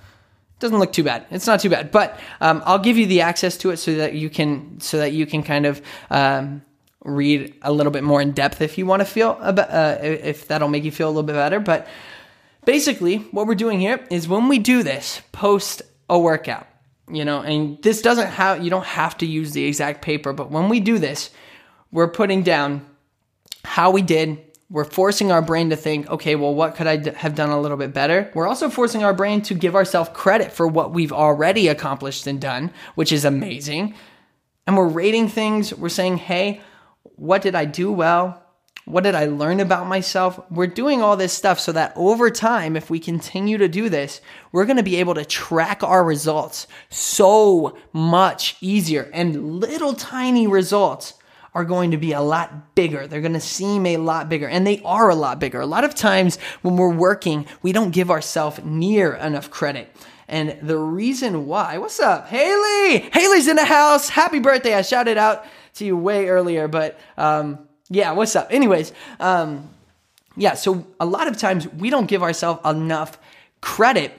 doesn't 0.59 0.79
look 0.79 0.93
too 0.93 1.05
bad. 1.05 1.27
It's 1.31 1.47
not 1.47 1.61
too 1.61 1.69
bad, 1.69 1.91
but 1.91 2.19
um, 2.41 2.63
I'll 2.65 2.79
give 2.79 2.97
you 2.97 3.07
the 3.07 3.21
access 3.21 3.59
to 3.59 3.71
it 3.71 3.77
so 3.77 3.95
that 3.97 4.15
you 4.15 4.31
can 4.31 4.81
so 4.81 4.97
that 4.97 5.13
you 5.13 5.27
can 5.27 5.43
kind 5.43 5.67
of 5.67 5.83
um, 6.09 6.63
read 7.07 7.55
a 7.63 7.73
little 7.73 7.93
bit 7.93 8.05
more 8.05 8.21
in 8.21 8.33
depth 8.33 8.61
if 8.61 8.77
you 8.77 8.85
want 8.85 9.01
to 9.01 9.07
feel 9.07 9.39
about, 9.41 9.71
uh, 9.71 9.99
if 10.03 10.49
that'll 10.49 10.69
make 10.69 10.85
you 10.85 10.91
feel 10.91 11.09
a 11.09 11.11
little 11.11 11.23
bit 11.23 11.35
better. 11.35 11.61
But 11.61 11.87
basically, 12.65 13.19
what 13.31 13.47
we're 13.47 13.55
doing 13.55 13.81
here 13.81 14.05
is 14.11 14.29
when 14.29 14.49
we 14.49 14.59
do 14.59 14.83
this 14.83 15.23
post 15.33 15.83
a 16.11 16.19
workout, 16.19 16.67
you 17.11 17.25
know, 17.25 17.41
and 17.41 17.81
this 17.83 18.03
doesn't 18.03 18.27
have 18.27 18.63
you 18.63 18.71
don't 18.71 18.85
have 18.85 19.17
to 19.19 19.27
use 19.27 19.53
the 19.53 19.65
exact 19.65 20.03
paper, 20.03 20.33
but 20.33 20.51
when 20.51 20.69
we 20.69 20.81
do 20.81 20.99
this, 20.99 21.31
we're 21.93 22.09
putting 22.09 22.43
down 22.43 22.85
how 23.65 23.91
we 23.91 24.03
did. 24.03 24.43
We're 24.69 24.85
forcing 24.85 25.31
our 25.31 25.43
brain 25.43 25.71
to 25.71 25.77
think, 25.77 26.11
okay, 26.11 26.35
well, 26.35 26.53
what 26.53 26.75
could 26.75 26.89
I 26.89 26.97
d- 26.97 27.13
have 27.13 27.37
done 27.37 27.51
a 27.51 27.61
little 27.61 27.77
bit 27.77 27.95
better? 27.95 28.33
We're 28.35 28.49
also 28.49 28.69
forcing 28.69 29.05
our 29.05 29.15
brain 29.15 29.41
to 29.43 29.55
give 29.55 29.77
ourselves 29.77 30.11
credit 30.13 30.51
for 30.51 30.67
what 30.67 30.93
we've 30.93 31.13
already 31.13 31.69
accomplished 31.69 32.27
and 32.27 32.41
done, 32.41 32.73
which 32.97 33.13
is 33.13 33.25
amazing. 33.25 33.95
And 34.67 34.77
we're 34.77 34.89
rating 34.89 35.29
things. 35.29 35.73
We're 35.73 35.89
saying, 35.89 36.17
hey, 36.17 36.61
what 37.17 37.43
did 37.43 37.55
I 37.55 37.65
do 37.65 37.93
well? 37.93 38.43
What 38.85 39.03
did 39.03 39.17
I 39.17 39.25
learn 39.25 39.59
about 39.59 39.89
myself? 39.89 40.39
We're 40.49 40.69
doing 40.69 41.03
all 41.03 41.17
this 41.17 41.33
stuff 41.33 41.59
so 41.59 41.73
that 41.73 41.93
over 41.97 42.31
time, 42.31 42.77
if 42.77 42.89
we 42.89 43.01
continue 43.01 43.59
to 43.59 43.67
do 43.67 43.89
this, 43.89 44.21
we're 44.53 44.65
going 44.65 44.77
to 44.77 44.85
be 44.85 44.97
able 44.97 45.15
to 45.15 45.25
track 45.25 45.83
our 45.83 46.05
results 46.05 46.69
so 46.89 47.77
much 47.93 48.57
easier. 48.61 49.11
And 49.13 49.59
little 49.59 49.93
tiny 49.93 50.47
results 50.47 51.15
are 51.53 51.65
going 51.65 51.91
to 51.91 51.97
be 51.97 52.13
a 52.13 52.21
lot 52.21 52.77
bigger. 52.77 53.09
They're 53.09 53.21
going 53.23 53.33
to 53.33 53.41
seem 53.41 53.87
a 53.87 53.97
lot 53.97 54.29
bigger, 54.29 54.47
and 54.47 54.65
they 54.65 54.81
are 54.85 55.09
a 55.09 55.17
lot 55.17 55.41
bigger. 55.41 55.61
A 55.61 55.67
lot 55.67 55.85
of 55.85 55.95
times 55.95 56.39
when 56.63 56.77
we're 56.77 56.95
working, 56.95 57.47
we 57.63 57.73
don't 57.73 57.91
give 57.91 58.11
ourselves 58.11 58.61
near 58.63 59.15
enough 59.15 59.51
credit. 59.51 59.91
And 60.29 60.59
the 60.63 60.79
reason 60.79 61.47
why, 61.47 61.79
what's 61.79 61.99
up, 61.99 62.29
Haley? 62.29 63.09
Haley's 63.13 63.49
in 63.49 63.57
the 63.57 63.65
house. 63.65 64.11
Happy 64.11 64.39
birthday. 64.39 64.75
I 64.75 64.83
shouted 64.83 65.17
out 65.17 65.45
to 65.77 65.85
you 65.85 65.97
way 65.97 66.29
earlier, 66.29 66.69
but 66.69 66.99
um, 67.17 67.59
yeah, 67.89 68.13
what's 68.13 68.37
up? 68.37 68.49
Anyways, 68.51 68.93
um, 69.21 69.71
yeah, 70.37 70.55
so 70.55 70.87
a 71.01 71.07
lot 71.07 71.29
of 71.29 71.37
times 71.37 71.67
we 71.69 71.91
don't 71.91 72.07
give 72.07 72.23
ourselves 72.23 72.61
enough 72.67 73.19
credit 73.61 74.13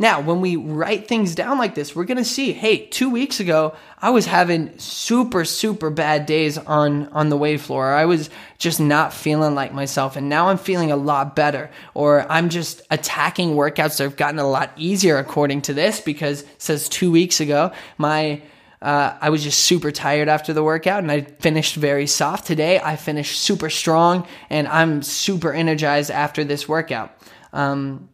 now, 0.00 0.22
when 0.22 0.40
we 0.40 0.56
write 0.56 1.08
things 1.08 1.34
down 1.34 1.58
like 1.58 1.74
this, 1.74 1.94
we're 1.94 2.06
to 2.16 2.24
see, 2.24 2.54
hey, 2.54 2.86
2 2.86 3.10
weeks 3.10 3.38
ago, 3.38 3.74
I 4.00 4.08
was 4.08 4.24
having 4.24 4.78
super 4.78 5.44
super 5.44 5.90
bad 5.90 6.24
days 6.24 6.56
on 6.56 7.08
on 7.08 7.28
the 7.28 7.36
wave 7.36 7.60
floor. 7.60 7.92
I 7.92 8.06
was 8.06 8.30
just 8.56 8.80
not 8.80 9.12
feeling 9.12 9.54
like 9.54 9.74
myself 9.74 10.16
and 10.16 10.30
now 10.30 10.48
I'm 10.48 10.56
feeling 10.56 10.90
a 10.90 10.96
lot 10.96 11.36
better 11.36 11.70
or 11.92 12.24
I'm 12.32 12.48
just 12.48 12.80
attacking 12.90 13.50
workouts 13.50 13.98
that 13.98 14.04
have 14.04 14.16
gotten 14.16 14.38
a 14.38 14.48
lot 14.48 14.72
easier 14.78 15.18
according 15.18 15.60
to 15.62 15.74
this 15.74 16.00
because 16.00 16.46
says 16.56 16.88
2 16.88 17.10
weeks 17.10 17.40
ago, 17.40 17.70
my 17.98 18.40
uh, 18.82 19.16
I 19.20 19.30
was 19.30 19.42
just 19.42 19.60
super 19.60 19.90
tired 19.90 20.28
after 20.28 20.52
the 20.52 20.62
workout 20.62 21.00
and 21.02 21.12
I 21.12 21.22
finished 21.22 21.76
very 21.76 22.06
soft. 22.06 22.46
Today, 22.46 22.80
I 22.80 22.96
finished 22.96 23.40
super 23.40 23.68
strong 23.68 24.26
and 24.48 24.66
I'm 24.68 25.02
super 25.02 25.52
energized 25.52 26.10
after 26.10 26.44
this 26.44 26.68
workout. 26.68 27.14
Um, 27.52 28.08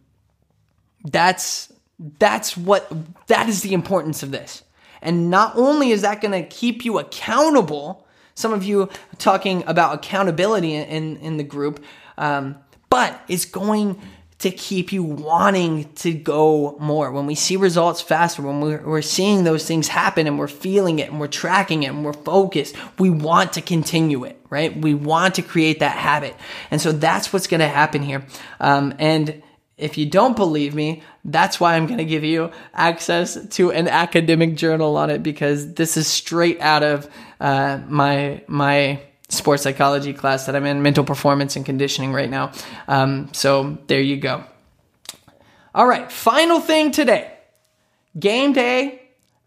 that's 1.05 1.73
that's 2.19 2.57
what, 2.57 2.93
that 3.29 3.49
is 3.49 3.63
the 3.63 3.73
importance 3.73 4.23
of 4.23 4.31
this. 4.31 4.63
And 5.03 5.31
not 5.31 5.57
only 5.57 5.91
is 5.91 6.03
that 6.03 6.21
going 6.21 6.33
to 6.33 6.49
keep 6.49 6.85
you 6.85 6.99
accountable, 6.99 8.07
some 8.35 8.53
of 8.53 8.65
you 8.65 8.89
talking 9.19 9.65
about 9.67 9.95
accountability 9.95 10.75
in, 10.75 11.17
in 11.19 11.37
the 11.37 11.45
group, 11.45 11.83
um, 12.19 12.57
but 12.91 13.21
it's 13.29 13.45
going 13.45 14.01
to 14.39 14.51
keep 14.51 14.93
you 14.93 15.03
wanting 15.03 15.91
to 15.95 16.13
go 16.13 16.77
more. 16.79 17.11
When 17.11 17.27
we 17.27 17.35
see 17.35 17.57
results 17.57 18.03
faster, 18.03 18.43
when 18.43 18.61
we're, 18.61 18.87
we're, 18.87 19.03
seeing 19.03 19.45
those 19.45 19.67
things 19.67 19.89
happen 19.89 20.27
and 20.27 20.39
we're 20.39 20.47
feeling 20.47 20.99
it 20.99 21.11
and 21.11 21.19
we're 21.19 21.27
tracking 21.27 21.85
it 21.85 21.87
and 21.87 22.05
we're 22.05 22.13
focused, 22.13 22.77
we 22.99 23.09
want 23.09 23.55
to 23.55 23.63
continue 23.63 24.25
it, 24.25 24.39
right? 24.51 24.77
We 24.77 24.93
want 24.93 25.37
to 25.37 25.43
create 25.43 25.81
that 25.81 25.97
habit. 25.97 26.37
And 26.71 26.81
so 26.81 26.93
that's 26.93 27.33
what's 27.33 27.47
going 27.47 27.61
to 27.61 27.69
happen 27.69 28.03
here. 28.03 28.27
Um, 28.61 28.95
and 28.99 29.43
if 29.79 29.97
you 29.97 30.07
don't 30.07 30.37
believe 30.37 30.75
me, 30.75 31.03
that's 31.25 31.59
why 31.59 31.75
I'm 31.75 31.87
going 31.87 31.99
to 31.99 32.05
give 32.05 32.25
you 32.25 32.51
access 32.75 33.39
to 33.57 33.73
an 33.73 33.89
academic 33.89 34.57
journal 34.57 34.97
on 34.97 35.11
it 35.11 35.23
because 35.23 35.75
this 35.75 35.97
is 35.97 36.07
straight 36.07 36.61
out 36.61 36.83
of 36.83 37.09
uh, 37.41 37.81
my 37.89 38.43
my 38.47 39.01
sports 39.29 39.63
psychology 39.63 40.13
class 40.13 40.47
that 40.47 40.57
I'm 40.57 40.67
in, 40.67 40.83
mental 40.83 41.05
performance 41.05 41.57
and 41.57 41.65
conditioning 41.65 42.13
right 42.13 42.31
now. 42.31 42.53
Um, 42.89 43.33
so 43.33 43.79
there 43.87 44.01
you 44.01 44.17
go. 44.17 44.45
All 45.75 45.87
right, 45.87 46.11
final 46.11 46.61
thing 46.61 46.91
today: 46.91 47.33
game 48.19 48.53
day 48.53 49.03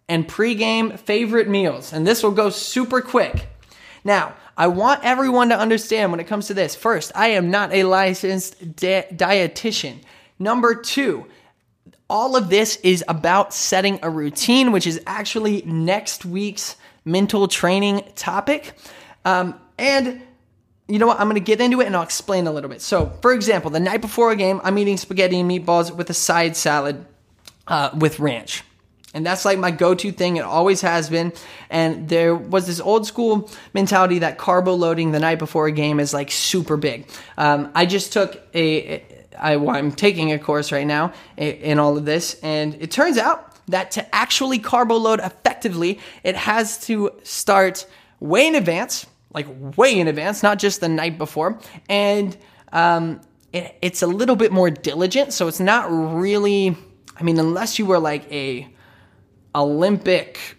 and 0.07 0.27
pregame 0.27 0.99
favorite 0.99 1.47
meals, 1.47 1.93
and 1.93 2.05
this 2.05 2.23
will 2.23 2.31
go 2.31 2.49
super 2.49 3.01
quick. 3.01 3.47
Now, 4.03 4.33
I 4.57 4.67
want 4.67 5.03
everyone 5.03 5.49
to 5.49 5.57
understand 5.57 6.11
when 6.11 6.19
it 6.19 6.25
comes 6.25 6.47
to 6.47 6.53
this. 6.53 6.75
First, 6.75 7.11
I 7.15 7.29
am 7.29 7.49
not 7.49 7.73
a 7.73 7.83
licensed 7.83 8.75
di- 8.75 9.05
dietitian. 9.11 9.99
Number 10.37 10.75
two, 10.75 11.25
all 12.09 12.35
of 12.35 12.49
this 12.49 12.75
is 12.77 13.03
about 13.07 13.53
setting 13.53 13.99
a 14.01 14.09
routine, 14.09 14.71
which 14.71 14.87
is 14.87 15.01
actually 15.05 15.61
next 15.61 16.25
week's 16.25 16.75
mental 17.05 17.47
training 17.47 18.03
topic. 18.15 18.73
Um, 19.25 19.59
and 19.79 20.21
you 20.87 20.97
know 20.97 21.07
what? 21.07 21.19
I'm 21.19 21.31
to 21.31 21.39
get 21.39 21.61
into 21.61 21.81
it 21.81 21.87
and 21.87 21.95
I'll 21.95 22.03
explain 22.03 22.47
a 22.47 22.51
little 22.51 22.69
bit. 22.69 22.81
So, 22.81 23.13
for 23.21 23.31
example, 23.31 23.69
the 23.69 23.79
night 23.79 24.01
before 24.01 24.31
a 24.31 24.35
game, 24.35 24.59
I'm 24.63 24.77
eating 24.77 24.97
spaghetti 24.97 25.39
and 25.39 25.49
meatballs 25.49 25.95
with 25.95 26.09
a 26.09 26.15
side 26.15 26.57
salad 26.57 27.05
uh, 27.67 27.91
with 27.95 28.19
ranch. 28.19 28.63
And 29.13 29.25
that's 29.25 29.45
like 29.45 29.57
my 29.57 29.71
go 29.71 29.95
to 29.95 30.11
thing. 30.11 30.37
It 30.37 30.43
always 30.43 30.81
has 30.81 31.09
been. 31.09 31.33
And 31.69 32.09
there 32.09 32.35
was 32.35 32.67
this 32.67 32.79
old 32.79 33.07
school 33.07 33.49
mentality 33.73 34.19
that 34.19 34.37
carbo 34.37 34.73
loading 34.73 35.11
the 35.11 35.19
night 35.19 35.39
before 35.39 35.67
a 35.67 35.71
game 35.71 35.99
is 35.99 36.13
like 36.13 36.31
super 36.31 36.77
big. 36.77 37.07
Um, 37.37 37.71
I 37.73 37.85
just 37.85 38.13
took 38.13 38.41
a, 38.53 39.03
I, 39.39 39.53
am 39.53 39.91
taking 39.91 40.31
a 40.31 40.39
course 40.39 40.71
right 40.71 40.85
now 40.85 41.13
in 41.37 41.79
all 41.79 41.97
of 41.97 42.05
this, 42.05 42.39
and 42.43 42.75
it 42.75 42.91
turns 42.91 43.17
out 43.17 43.45
that 43.67 43.91
to 43.91 44.15
actually 44.15 44.59
carbo 44.59 44.97
load 44.97 45.19
effectively, 45.19 45.99
it 46.23 46.35
has 46.35 46.79
to 46.85 47.11
start 47.23 47.87
way 48.19 48.47
in 48.47 48.55
advance, 48.55 49.05
like 49.33 49.47
way 49.77 49.99
in 49.99 50.07
advance, 50.07 50.41
not 50.43 50.59
just 50.59 50.81
the 50.81 50.89
night 50.89 51.17
before, 51.17 51.59
and 51.87 52.35
um, 52.71 53.21
it, 53.53 53.77
it's 53.81 54.01
a 54.01 54.07
little 54.07 54.35
bit 54.35 54.51
more 54.51 54.69
diligent. 54.69 55.33
So 55.33 55.47
it's 55.47 55.59
not 55.59 55.89
really. 55.89 56.75
I 57.17 57.23
mean, 57.23 57.37
unless 57.37 57.77
you 57.77 57.85
were 57.85 57.99
like 57.99 58.31
a 58.31 58.67
Olympic 59.53 60.57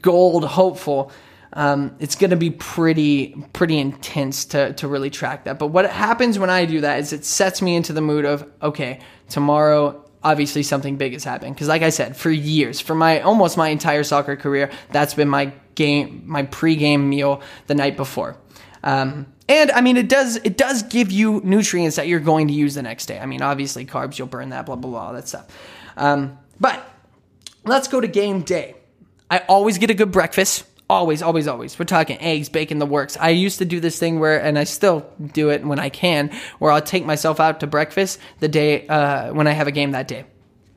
gold 0.00 0.44
hopeful, 0.44 1.10
um, 1.54 1.96
it's 1.98 2.14
going 2.14 2.30
to 2.30 2.36
be 2.36 2.50
pretty 2.50 3.34
pretty 3.52 3.78
intense 3.78 4.44
to 4.46 4.72
to 4.74 4.88
really 4.88 5.10
track 5.10 5.44
that. 5.44 5.58
But 5.58 5.68
what 5.68 5.90
happens 5.90 6.38
when 6.38 6.50
I 6.50 6.64
do 6.64 6.80
that 6.82 7.00
is 7.00 7.12
it 7.12 7.24
sets 7.24 7.60
me 7.60 7.76
into 7.76 7.92
the 7.92 8.00
mood 8.00 8.24
of 8.24 8.48
okay, 8.62 9.00
tomorrow 9.28 9.98
obviously 10.24 10.62
something 10.62 10.96
big 10.96 11.14
is 11.14 11.24
happening 11.24 11.52
because 11.52 11.68
like 11.68 11.82
I 11.82 11.90
said, 11.90 12.16
for 12.16 12.30
years, 12.30 12.80
for 12.80 12.94
my 12.94 13.20
almost 13.20 13.56
my 13.56 13.68
entire 13.68 14.04
soccer 14.04 14.36
career, 14.36 14.70
that's 14.90 15.14
been 15.14 15.28
my 15.28 15.52
game 15.74 16.22
my 16.26 16.44
pregame 16.44 17.04
meal 17.04 17.40
the 17.66 17.74
night 17.74 17.96
before. 17.96 18.36
Um, 18.84 19.32
and 19.48 19.70
I 19.70 19.80
mean, 19.80 19.96
it 19.96 20.08
does 20.08 20.36
it 20.36 20.56
does 20.56 20.82
give 20.82 21.12
you 21.12 21.40
nutrients 21.44 21.96
that 21.96 22.08
you're 22.08 22.20
going 22.20 22.48
to 22.48 22.54
use 22.54 22.74
the 22.74 22.82
next 22.82 23.06
day. 23.06 23.18
I 23.18 23.26
mean, 23.26 23.42
obviously 23.42 23.84
carbs, 23.86 24.18
you'll 24.18 24.28
burn 24.28 24.50
that, 24.50 24.66
blah 24.66 24.76
blah 24.76 24.90
blah, 24.90 25.06
all 25.08 25.12
that 25.12 25.28
stuff. 25.28 25.46
Um, 25.96 26.38
but 26.58 26.82
let's 27.64 27.88
go 27.88 28.00
to 28.00 28.08
game 28.08 28.42
day. 28.42 28.74
I 29.30 29.38
always 29.48 29.78
get 29.78 29.90
a 29.90 29.94
good 29.94 30.12
breakfast. 30.12 30.64
Always, 30.90 31.22
always, 31.22 31.48
always. 31.48 31.78
We're 31.78 31.86
talking 31.86 32.20
eggs, 32.20 32.50
bacon, 32.50 32.78
the 32.78 32.86
works. 32.86 33.16
I 33.18 33.30
used 33.30 33.58
to 33.60 33.64
do 33.64 33.80
this 33.80 33.98
thing 33.98 34.20
where, 34.20 34.42
and 34.42 34.58
I 34.58 34.64
still 34.64 35.06
do 35.32 35.48
it 35.48 35.64
when 35.64 35.78
I 35.78 35.88
can, 35.88 36.30
where 36.58 36.70
I'll 36.70 36.82
take 36.82 37.06
myself 37.06 37.40
out 37.40 37.60
to 37.60 37.66
breakfast 37.66 38.18
the 38.40 38.48
day 38.48 38.86
uh, 38.88 39.32
when 39.32 39.46
I 39.46 39.52
have 39.52 39.66
a 39.66 39.72
game 39.72 39.92
that 39.92 40.06
day. 40.06 40.24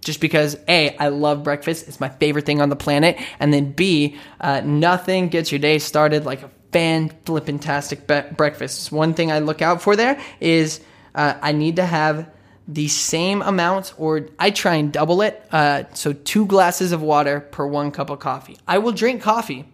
Just 0.05 0.21
because 0.21 0.55
A, 0.69 0.95
I 0.97 1.09
love 1.09 1.43
breakfast. 1.43 1.89
It's 1.89 1.99
my 1.99 2.07
favorite 2.07 2.45
thing 2.45 2.61
on 2.61 2.69
the 2.69 2.77
planet. 2.77 3.17
And 3.39 3.53
then 3.53 3.73
B, 3.73 4.17
uh, 4.39 4.61
nothing 4.61 5.27
gets 5.27 5.51
your 5.51 5.59
day 5.59 5.79
started 5.79 6.25
like 6.25 6.43
a 6.43 6.49
fan 6.71 7.11
flippin' 7.25 7.59
tastic 7.59 8.07
be- 8.07 8.21
breakfast. 8.37 8.91
One 8.91 9.13
thing 9.13 9.31
I 9.31 9.39
look 9.39 9.61
out 9.61 9.81
for 9.81 9.97
there 9.97 10.17
is 10.39 10.79
uh, 11.13 11.33
I 11.41 11.51
need 11.51 11.75
to 11.75 11.85
have 11.85 12.29
the 12.67 12.87
same 12.87 13.41
amount, 13.41 13.93
or 13.97 14.29
I 14.39 14.49
try 14.49 14.75
and 14.75 14.91
double 14.91 15.21
it. 15.21 15.45
Uh, 15.51 15.83
so 15.93 16.13
two 16.13 16.45
glasses 16.45 16.93
of 16.93 17.01
water 17.01 17.41
per 17.41 17.67
one 17.67 17.91
cup 17.91 18.09
of 18.09 18.19
coffee. 18.19 18.57
I 18.67 18.77
will 18.77 18.93
drink 18.93 19.21
coffee 19.21 19.65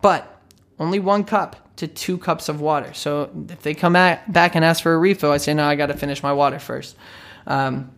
but 0.00 0.42
only 0.78 0.98
one 0.98 1.24
cup 1.24 1.76
to 1.76 1.86
two 1.86 2.18
cups 2.18 2.48
of 2.48 2.60
water. 2.60 2.92
So 2.94 3.30
if 3.48 3.62
they 3.62 3.74
come 3.74 3.94
back 3.94 4.54
and 4.54 4.64
ask 4.64 4.82
for 4.82 4.94
a 4.94 4.98
refill, 4.98 5.30
I 5.30 5.38
say, 5.38 5.54
no, 5.54 5.64
I 5.64 5.76
got 5.76 5.86
to 5.86 5.96
finish 5.96 6.22
my 6.22 6.32
water 6.32 6.58
first. 6.58 6.96
Um, 7.46 7.90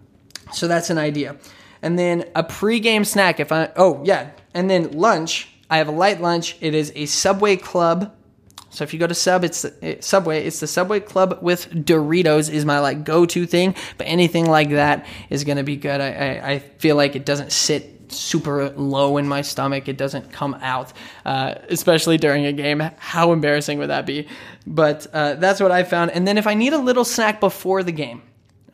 so 0.53 0.69
that's 0.69 0.91
an 0.91 0.99
idea. 0.99 1.37
And 1.83 1.99
then 1.99 2.25
a 2.35 2.45
pregame 2.45 3.05
snack. 3.05 3.41
If 3.41 3.53
I, 3.53 3.71
oh, 3.77 4.03
yeah. 4.05 4.31
And 4.55 4.71
then 4.71 4.93
lunch. 4.93 5.49
I 5.69 5.79
have 5.79 5.89
a 5.89 5.93
light 5.93 6.21
lunch. 6.21 6.57
It 6.61 6.75
is 6.75 6.93
a 6.95 7.07
Subway 7.07 7.57
Club. 7.57 8.15
So 8.71 8.85
if 8.85 8.95
you 8.95 8.99
go 8.99 9.07
to 9.07 9.15
Sub, 9.15 9.45
it's 9.45 9.63
the, 9.63 9.99
Subway. 10.01 10.47
It's 10.47 10.61
the 10.61 10.67
Subway 10.67 11.01
Club 11.01 11.39
with 11.43 11.71
Doritos 11.71 12.51
is 12.51 12.65
my 12.65 12.79
like 12.79 13.05
go 13.05 13.27
to 13.27 13.47
thing. 13.47 13.75
But 13.99 14.07
anything 14.07 14.47
like 14.47 14.71
that 14.71 15.07
is 15.29 15.45
gonna 15.45 15.65
be 15.65 15.77
good. 15.77 16.01
I, 16.01 16.09
I, 16.11 16.51
I 16.53 16.59
feel 16.59 16.97
like 16.97 17.17
it 17.17 17.27
doesn't 17.27 17.53
sit 17.53 18.13
super 18.13 18.71
low 18.71 19.17
in 19.17 19.27
my 19.27 19.43
stomach. 19.43 19.89
It 19.89 19.97
doesn't 19.97 20.33
come 20.33 20.55
out, 20.61 20.93
uh, 21.25 21.55
especially 21.69 22.19
during 22.19 22.47
a 22.47 22.53
game. 22.53 22.81
How 22.99 23.33
embarrassing 23.33 23.79
would 23.79 23.91
that 23.91 24.07
be? 24.07 24.29
But 24.67 25.07
uh, 25.13 25.35
that's 25.35 25.61
what 25.61 25.71
I 25.71 25.83
found. 25.83 26.11
And 26.13 26.27
then 26.27 26.39
if 26.39 26.47
I 26.47 26.55
need 26.55 26.73
a 26.73 26.79
little 26.79 27.05
snack 27.05 27.41
before 27.41 27.83
the 27.83 27.93
game, 27.93 28.23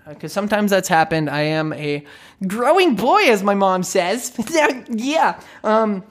because 0.08 0.32
uh, 0.32 0.34
sometimes 0.34 0.70
that's 0.70 0.88
happened. 0.88 1.30
I 1.30 1.42
am 1.42 1.72
a 1.72 2.04
growing 2.46 2.96
boy, 2.96 3.30
as 3.30 3.42
my 3.42 3.54
mom 3.54 3.82
says. 3.82 4.32
yeah. 4.88 5.40
Um, 5.64 6.04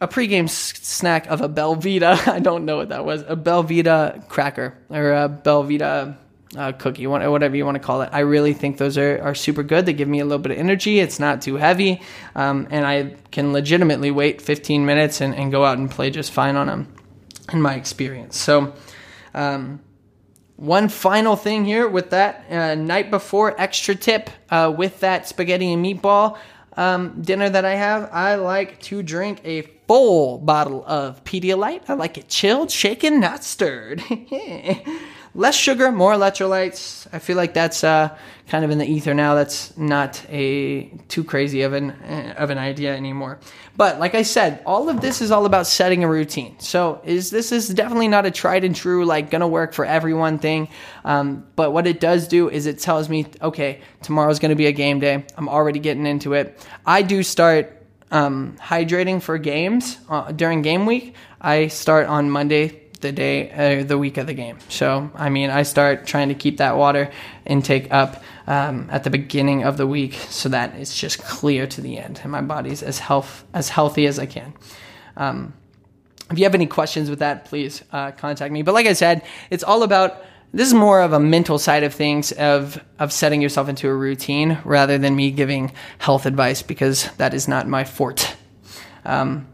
a 0.00 0.08
pregame 0.08 0.44
s- 0.44 0.74
snack 0.82 1.26
of 1.28 1.40
a 1.40 1.48
Belvita. 1.48 2.28
I 2.32 2.40
don't 2.40 2.64
know 2.64 2.76
what 2.76 2.90
that 2.90 3.04
was. 3.04 3.22
A 3.22 3.36
Belvita 3.36 4.28
cracker 4.28 4.76
or 4.90 5.12
a 5.12 5.28
Belvita 5.28 6.16
uh, 6.56 6.72
cookie, 6.72 7.06
whatever 7.06 7.56
you 7.56 7.64
want 7.64 7.76
to 7.76 7.82
call 7.82 8.02
it. 8.02 8.10
I 8.12 8.20
really 8.20 8.54
think 8.54 8.78
those 8.78 8.96
are, 8.96 9.20
are 9.22 9.34
super 9.34 9.62
good. 9.62 9.86
They 9.86 9.92
give 9.92 10.08
me 10.08 10.20
a 10.20 10.24
little 10.24 10.38
bit 10.38 10.52
of 10.52 10.58
energy. 10.58 11.00
It's 11.00 11.18
not 11.18 11.42
too 11.42 11.56
heavy. 11.56 12.00
Um, 12.34 12.68
and 12.70 12.86
I 12.86 13.16
can 13.30 13.52
legitimately 13.52 14.10
wait 14.10 14.40
15 14.40 14.86
minutes 14.86 15.20
and, 15.20 15.34
and 15.34 15.50
go 15.50 15.64
out 15.64 15.78
and 15.78 15.90
play 15.90 16.10
just 16.10 16.32
fine 16.32 16.56
on 16.56 16.66
them, 16.66 16.94
in 17.52 17.60
my 17.60 17.74
experience. 17.74 18.38
So, 18.38 18.74
um, 19.34 19.80
one 20.56 20.88
final 20.88 21.36
thing 21.36 21.64
here 21.64 21.88
with 21.88 22.10
that 22.10 22.44
uh, 22.50 22.74
night 22.74 23.10
before 23.10 23.58
extra 23.60 23.94
tip 23.94 24.30
uh, 24.50 24.72
with 24.76 25.00
that 25.00 25.28
spaghetti 25.28 25.72
and 25.72 25.84
meatball 25.84 26.38
um, 26.76 27.22
dinner 27.22 27.48
that 27.48 27.64
I 27.64 27.74
have, 27.74 28.10
I 28.12 28.34
like 28.34 28.80
to 28.82 29.02
drink 29.02 29.40
a 29.44 29.62
full 29.88 30.38
bottle 30.38 30.84
of 30.86 31.24
Pedialyte. 31.24 31.82
I 31.88 31.94
like 31.94 32.18
it 32.18 32.28
chilled, 32.28 32.70
shaken, 32.70 33.20
not 33.20 33.44
stirred. 33.44 34.02
less 35.36 35.54
sugar, 35.54 35.92
more 35.92 36.12
electrolytes. 36.12 37.06
I 37.12 37.18
feel 37.18 37.36
like 37.36 37.52
that's 37.52 37.84
uh, 37.84 38.16
kind 38.48 38.64
of 38.64 38.70
in 38.70 38.78
the 38.78 38.86
ether 38.86 39.12
now. 39.14 39.34
That's 39.34 39.76
not 39.76 40.24
a 40.30 40.84
too 41.08 41.22
crazy 41.22 41.62
of 41.62 41.74
an 41.74 41.90
of 42.36 42.50
an 42.50 42.58
idea 42.58 42.96
anymore. 42.96 43.38
But 43.76 44.00
like 44.00 44.14
I 44.14 44.22
said, 44.22 44.62
all 44.64 44.88
of 44.88 45.00
this 45.02 45.20
is 45.20 45.30
all 45.30 45.44
about 45.44 45.66
setting 45.66 46.02
a 46.02 46.08
routine. 46.08 46.58
So 46.58 47.00
is 47.04 47.30
this 47.30 47.52
is 47.52 47.68
definitely 47.68 48.08
not 48.08 48.24
a 48.24 48.30
tried 48.30 48.64
and 48.64 48.74
true 48.74 49.04
like 49.04 49.30
gonna 49.30 49.46
work 49.46 49.74
for 49.74 49.84
everyone 49.84 50.38
thing. 50.38 50.68
Um, 51.04 51.46
but 51.54 51.72
what 51.72 51.86
it 51.86 52.00
does 52.00 52.26
do 52.26 52.48
is 52.48 52.66
it 52.66 52.78
tells 52.78 53.08
me, 53.08 53.26
okay, 53.42 53.80
tomorrow's 54.02 54.38
gonna 54.38 54.56
be 54.56 54.66
a 54.66 54.72
game 54.72 55.00
day. 55.00 55.24
I'm 55.36 55.48
already 55.48 55.78
getting 55.78 56.06
into 56.06 56.32
it. 56.32 56.66
I 56.86 57.02
do 57.02 57.22
start 57.22 57.74
um, 58.10 58.56
hydrating 58.58 59.20
for 59.20 59.36
games 59.36 59.98
uh, 60.08 60.32
during 60.32 60.62
game 60.62 60.86
week. 60.86 61.14
I 61.40 61.68
start 61.68 62.06
on 62.06 62.30
Monday 62.30 62.85
the 63.00 63.12
day, 63.12 63.50
uh, 63.50 63.84
the 63.84 63.98
week 63.98 64.16
of 64.16 64.26
the 64.26 64.34
game. 64.34 64.58
So, 64.68 65.10
I 65.14 65.28
mean, 65.28 65.50
I 65.50 65.62
start 65.62 66.06
trying 66.06 66.28
to 66.28 66.34
keep 66.34 66.58
that 66.58 66.76
water 66.76 67.10
intake 67.44 67.92
up 67.92 68.22
um, 68.46 68.88
at 68.90 69.04
the 69.04 69.10
beginning 69.10 69.64
of 69.64 69.76
the 69.76 69.86
week 69.86 70.14
so 70.14 70.48
that 70.48 70.74
it's 70.74 70.98
just 70.98 71.18
clear 71.22 71.66
to 71.66 71.80
the 71.80 71.98
end 71.98 72.20
and 72.22 72.32
my 72.32 72.40
body's 72.40 72.82
as 72.82 72.98
health 72.98 73.44
as 73.52 73.68
healthy 73.68 74.06
as 74.06 74.18
I 74.18 74.26
can. 74.26 74.54
Um, 75.16 75.54
if 76.30 76.38
you 76.38 76.44
have 76.44 76.54
any 76.54 76.66
questions 76.66 77.08
with 77.08 77.20
that, 77.20 77.44
please 77.44 77.84
uh, 77.92 78.10
contact 78.12 78.52
me. 78.52 78.62
But 78.62 78.74
like 78.74 78.86
I 78.86 78.94
said, 78.94 79.22
it's 79.50 79.62
all 79.62 79.82
about 79.82 80.24
this 80.52 80.68
is 80.68 80.74
more 80.74 81.00
of 81.02 81.12
a 81.12 81.20
mental 81.20 81.58
side 81.58 81.82
of 81.82 81.92
things 81.92 82.32
of 82.32 82.82
of 82.98 83.12
setting 83.12 83.42
yourself 83.42 83.68
into 83.68 83.88
a 83.88 83.94
routine 83.94 84.58
rather 84.64 84.98
than 84.98 85.14
me 85.14 85.30
giving 85.30 85.72
health 85.98 86.26
advice 86.26 86.62
because 86.62 87.08
that 87.18 87.34
is 87.34 87.46
not 87.46 87.68
my 87.68 87.84
forte. 87.84 88.32
Um, 89.04 89.46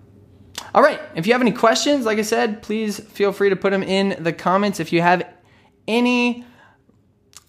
all 0.75 0.83
right. 0.83 1.01
If 1.15 1.27
you 1.27 1.33
have 1.33 1.43
any 1.43 1.53
questions, 1.53 2.07
like 2.07 2.19
I 2.19 2.23
said, 2.23 2.63
please 2.63 2.99
feel 2.99 3.33
free 3.33 3.51
to 3.51 3.57
put 3.57 3.71
them 3.71 3.83
in 3.83 4.23
the 4.23 4.33
comments. 4.33 4.81
If 4.81 4.93
you 4.93 5.03
have 5.03 5.29
any 5.87 6.45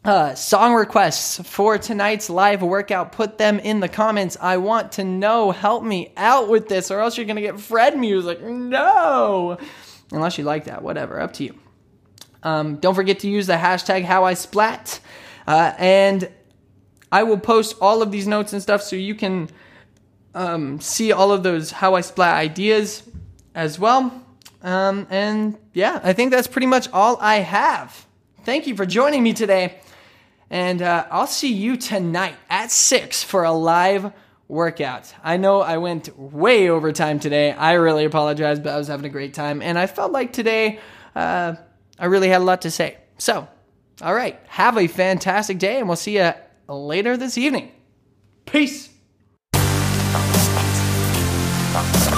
uh, 0.03 0.35
song 0.35 0.73
requests 0.73 1.39
for 1.47 1.77
tonight's 1.77 2.29
live 2.29 2.61
workout, 2.61 3.13
put 3.13 3.37
them 3.37 3.59
in 3.59 3.79
the 3.79 3.87
comments. 3.87 4.35
I 4.41 4.57
want 4.57 4.93
to 4.93 5.05
know. 5.05 5.51
Help 5.51 5.83
me 5.83 6.11
out 6.17 6.49
with 6.49 6.67
this, 6.67 6.91
or 6.91 6.99
else 6.99 7.17
you're 7.17 7.25
going 7.25 7.37
to 7.37 7.41
get 7.41 7.59
Fred 7.59 7.97
music. 7.97 8.41
No. 8.41 9.57
Unless 10.11 10.37
you 10.37 10.43
like 10.43 10.65
that, 10.65 10.81
whatever. 10.83 11.21
Up 11.21 11.31
to 11.33 11.45
you. 11.45 11.57
Um, 12.43 12.75
don't 12.75 12.93
forget 12.93 13.19
to 13.19 13.29
use 13.29 13.47
the 13.47 13.53
hashtag 13.53 14.03
how 14.03 14.25
I 14.25 14.33
splat. 14.33 14.99
Uh, 15.47 15.73
and 15.77 16.29
I 17.11 17.23
will 17.23 17.39
post 17.39 17.77
all 17.79 18.01
of 18.01 18.11
these 18.11 18.27
notes 18.27 18.51
and 18.51 18.61
stuff 18.61 18.81
so 18.81 18.97
you 18.97 19.15
can 19.15 19.49
um, 20.35 20.79
see 20.79 21.11
all 21.11 21.31
of 21.31 21.43
those 21.43 21.71
how 21.71 21.95
I 21.95 22.01
splat 22.01 22.35
ideas 22.35 23.03
as 23.55 23.79
well. 23.79 24.23
Um, 24.61 25.07
and 25.09 25.57
yeah, 25.73 25.99
I 26.03 26.13
think 26.13 26.31
that's 26.31 26.47
pretty 26.47 26.67
much 26.67 26.87
all 26.91 27.17
I 27.19 27.35
have. 27.35 28.05
Thank 28.43 28.67
you 28.67 28.75
for 28.75 28.85
joining 28.85 29.23
me 29.23 29.33
today. 29.33 29.79
And 30.49 30.81
uh, 30.81 31.05
I'll 31.09 31.27
see 31.27 31.53
you 31.53 31.77
tonight 31.77 32.35
at 32.49 32.71
6 32.71 33.23
for 33.23 33.43
a 33.43 33.51
live 33.51 34.13
workout. 34.47 35.13
I 35.23 35.37
know 35.37 35.61
I 35.61 35.77
went 35.77 36.17
way 36.17 36.69
over 36.69 36.91
time 36.91 37.19
today. 37.19 37.51
I 37.51 37.73
really 37.73 38.05
apologize, 38.05 38.59
but 38.59 38.73
I 38.73 38.77
was 38.77 38.87
having 38.87 39.05
a 39.05 39.09
great 39.09 39.33
time. 39.33 39.61
And 39.61 39.79
I 39.79 39.87
felt 39.87 40.11
like 40.11 40.31
today 40.31 40.79
uh, 41.15 41.55
I 41.97 42.05
really 42.05 42.29
had 42.29 42.41
a 42.41 42.43
lot 42.43 42.61
to 42.61 42.71
say. 42.71 42.97
So, 43.17 43.47
all 44.01 44.13
right, 44.13 44.39
have 44.47 44.77
a 44.77 44.87
fantastic 44.87 45.59
day, 45.59 45.77
and 45.79 45.87
we'll 45.87 45.95
see 45.95 46.17
you 46.17 46.33
later 46.67 47.17
this 47.17 47.37
evening. 47.37 47.71
Peace. 48.45 48.92
Thank 51.73 52.07
you. 52.07 52.12